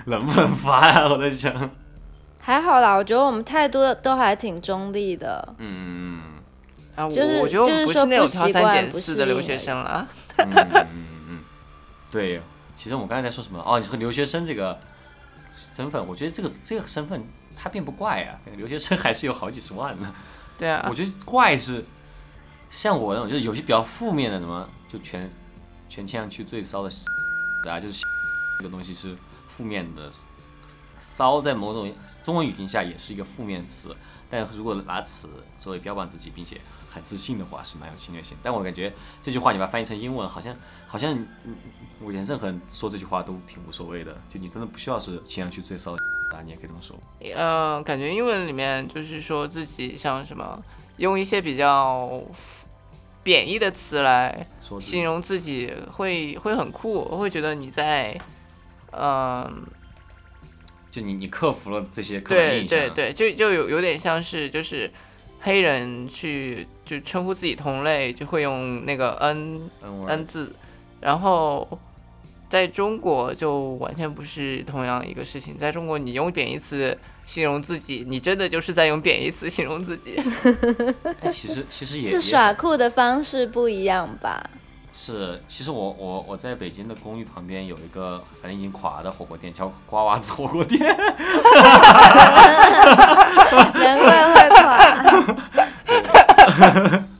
[0.04, 1.08] 能 不能发呀？
[1.08, 1.70] 我在想。
[2.40, 5.54] 还好啦，我觉得我们态度都还挺中立的。
[5.58, 6.20] 嗯
[6.96, 10.06] 啊，就是我觉得我们不是那种挑三拣四的留学生了。
[10.38, 10.86] 嗯嗯
[11.28, 11.40] 嗯，
[12.10, 12.40] 对，
[12.74, 13.62] 其实我们刚才在说什么？
[13.64, 14.78] 哦，你说留学生这个
[15.72, 17.22] 身份，我觉得这个这个身份
[17.56, 20.12] 它并不怪啊，这个留学生还是有好几十万呢。
[20.58, 21.84] 对啊，我觉得怪是
[22.70, 25.30] 像我那种，就是有些比较负面的什么，就全
[25.88, 26.90] 全倾向去最骚的
[27.70, 28.02] 啊，就是
[28.58, 29.14] 这个东西是
[29.48, 30.10] 负面的，
[31.00, 31.90] 骚在某种
[32.22, 33.96] 中文语境下也是一个负面词，
[34.28, 36.60] 但如果拿此作为标榜自己，并且
[36.92, 38.36] 很自信的话，是蛮有侵略性。
[38.42, 38.92] 但我感觉
[39.22, 40.54] 这句话你把它翻译成英文，好像
[40.86, 41.18] 好像
[42.00, 46.02] 我连任何人说这句话都挺无所谓的，就你真的不需要是倾向去最骚的
[46.36, 46.94] 啊，你也可以这么说。
[47.34, 50.62] 嗯，感觉英文里面就是说自己像什么，
[50.98, 52.22] 用一些比较
[53.22, 54.46] 贬义的词来
[54.78, 58.20] 形容自己，会会很酷，会觉得你在，
[58.92, 59.64] 嗯。
[60.90, 62.78] 就你，你克服了这些刻板印象。
[62.78, 64.90] 对对对，就就有有点像是，就是
[65.40, 69.70] 黑人去就称呼自己同类，就会用那个 n
[70.06, 70.52] n 字，
[71.00, 71.78] 然后
[72.48, 75.56] 在中国就完全不是同样一个事情。
[75.56, 80.20] 在中国，你用贬义词形容自己，你真的就是在用贬义词形容自己。
[81.30, 84.50] 其实其实也是耍酷的方式不一样吧。
[84.92, 90.80] 是，其实我我我在北京的公寓旁边有一个反正已经垮的火锅店，叫瓜娃子火锅店。
[93.74, 94.66] 难怪会垮。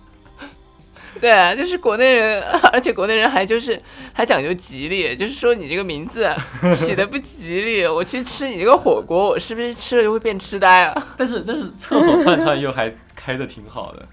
[1.21, 2.43] 对啊，就是国内人，
[2.73, 3.79] 而且国内人还就是
[4.15, 6.27] 还讲究吉利，就是说你这个名字
[6.75, 11.07] 起的不吉利，我去吃你这个火锅，我是不是吃了就会变痴呆啊？
[11.19, 14.09] 但是但是厕所串串又还开的挺好的。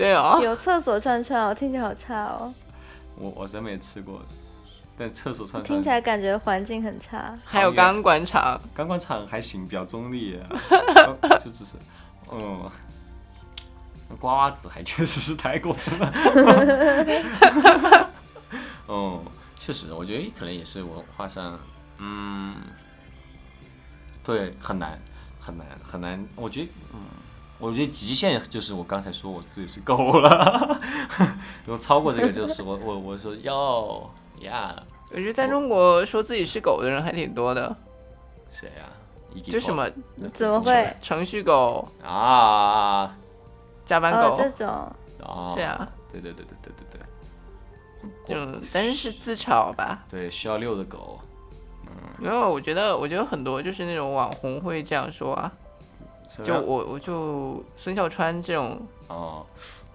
[0.00, 2.54] 对啊，有厕所串串，我听起来好差哦。
[3.16, 4.22] 我我真没吃过，
[4.96, 7.38] 但厕所串串听起来感觉环境很差。
[7.44, 10.40] 还有钢管厂，钢管厂还行，比较中立，
[11.38, 11.76] 就只是，
[12.32, 12.66] 嗯，
[14.18, 16.10] 瓜娃子还确实是太过分了。
[18.88, 19.22] 嗯，
[19.54, 21.60] 确实，我觉得可能也是文化上，
[21.98, 22.56] 嗯，
[24.24, 24.98] 对，很难，
[25.38, 26.26] 很难，很难。
[26.36, 27.00] 我觉得，嗯。
[27.60, 30.80] 我觉得极限就是我刚才说我自己是狗了，
[31.66, 34.74] 如果超过这个就是我我我说要呀。
[35.12, 37.76] 我觉得在中国说自己是狗的人还挺多的。
[38.50, 38.84] 谁呀？
[39.44, 39.88] 就什么？
[40.32, 40.96] 怎么会？
[41.02, 43.14] 程序狗啊，
[43.84, 44.66] 加班狗这种。
[44.68, 45.52] 啊。
[45.54, 45.88] 对啊。
[46.10, 47.00] 对对对对对对对。
[48.24, 50.04] 就但是是自嘲吧？
[50.08, 51.20] 对，需要遛的狗。
[51.86, 51.92] 嗯。
[52.18, 55.52] 没有，我觉得我觉得很多就是那种网红会这样说啊。
[56.44, 59.44] 就我我就孙笑川这种哦，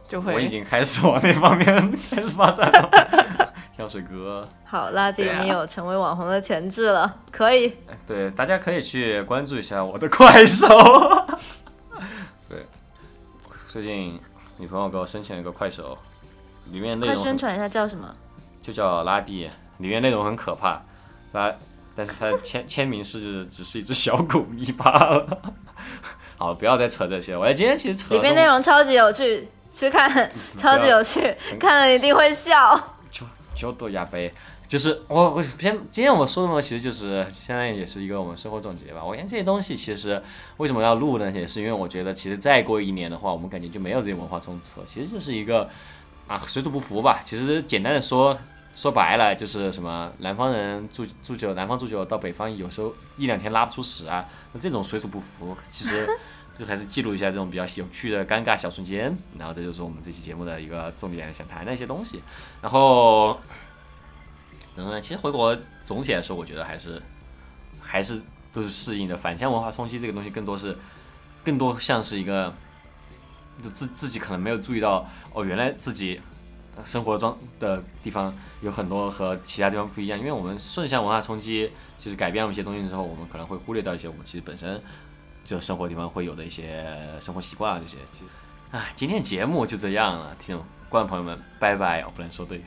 [0.07, 1.65] 就会我已经开始往那方面
[2.11, 3.53] 开始发展了。
[3.75, 7.73] 跳水哥， 好，拉蒂，你有成为网红的潜质了，可以。
[8.05, 10.67] 对，大家可以去关注一下我的快手。
[12.47, 12.65] 对，
[13.67, 14.19] 最近
[14.57, 15.97] 女朋友给我申请了一个快手，
[16.71, 18.13] 里面内容快宣传一下叫什么？
[18.61, 20.81] 就叫拉弟，里面内容很可怕，
[21.33, 21.53] 拉，
[21.93, 25.41] 但是他签签名是只是一只小狗咪罢了。
[26.37, 27.35] 好，不要再扯这些。
[27.35, 32.79] 我今天其实扯里面内容超级有趣，去看， 超级有趣，看了一定会笑。
[33.09, 33.25] 就
[33.55, 34.33] 就多压杯，
[34.67, 39.01] 就是我我先今天我说的嘛，其实就是现在也是一个我们生活总结吧。
[39.01, 40.21] 我看这些东西其实
[40.57, 41.31] 为什么要录呢？
[41.31, 44.85] 也是因为我觉得其实再过一年的话，我们感觉就没有这些文化冲突了。
[44.85, 45.69] 其实就是一个
[46.27, 47.21] 啊水土不服吧。
[47.23, 48.37] 其实简单的说
[48.75, 54.23] 说白了就是什么南方人住住久，南方住久到北方有时候一两天拉不出屎啊，
[54.53, 56.07] 那这种水土不服其实。
[56.57, 62.23] 就还是记录一下这种比较有趣的尴尬小瞬间，然后这就是我们这期节目的一个重点，想谈的一些东西。
[62.61, 63.37] 然后，
[64.77, 67.03] 嗯，其实回国总体来说，我觉得还是
[67.81, 68.21] 还是
[68.53, 69.17] 都是适应的。
[69.17, 70.77] 返乡文化冲击这个东西，更多是
[71.43, 72.53] 更多像是一个，
[73.61, 76.21] 就自自己可能没有注意到，哦，原来自己
[76.83, 80.19] 生活中的地方有很多和其他地方不一样。
[80.19, 84.81] 因为我们顺向文化冲击，就是改变了一些东西之后，我们可能会忽略掉一些我们其实本身。
[85.45, 86.83] 就生活地方会有的一些
[87.19, 88.31] 生活习惯啊，这些其实，
[88.71, 92.03] 哎，今天节目就这样了，听众观众朋友们，拜拜！
[92.03, 92.63] 我不能说对，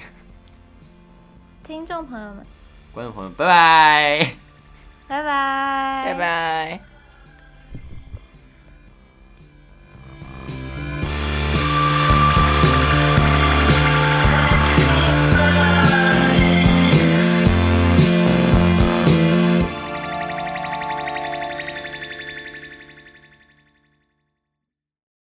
[1.65, 2.47] 听众朋友们，
[2.93, 4.37] 观众朋友们，拜拜，
[5.09, 6.88] 拜拜，拜拜。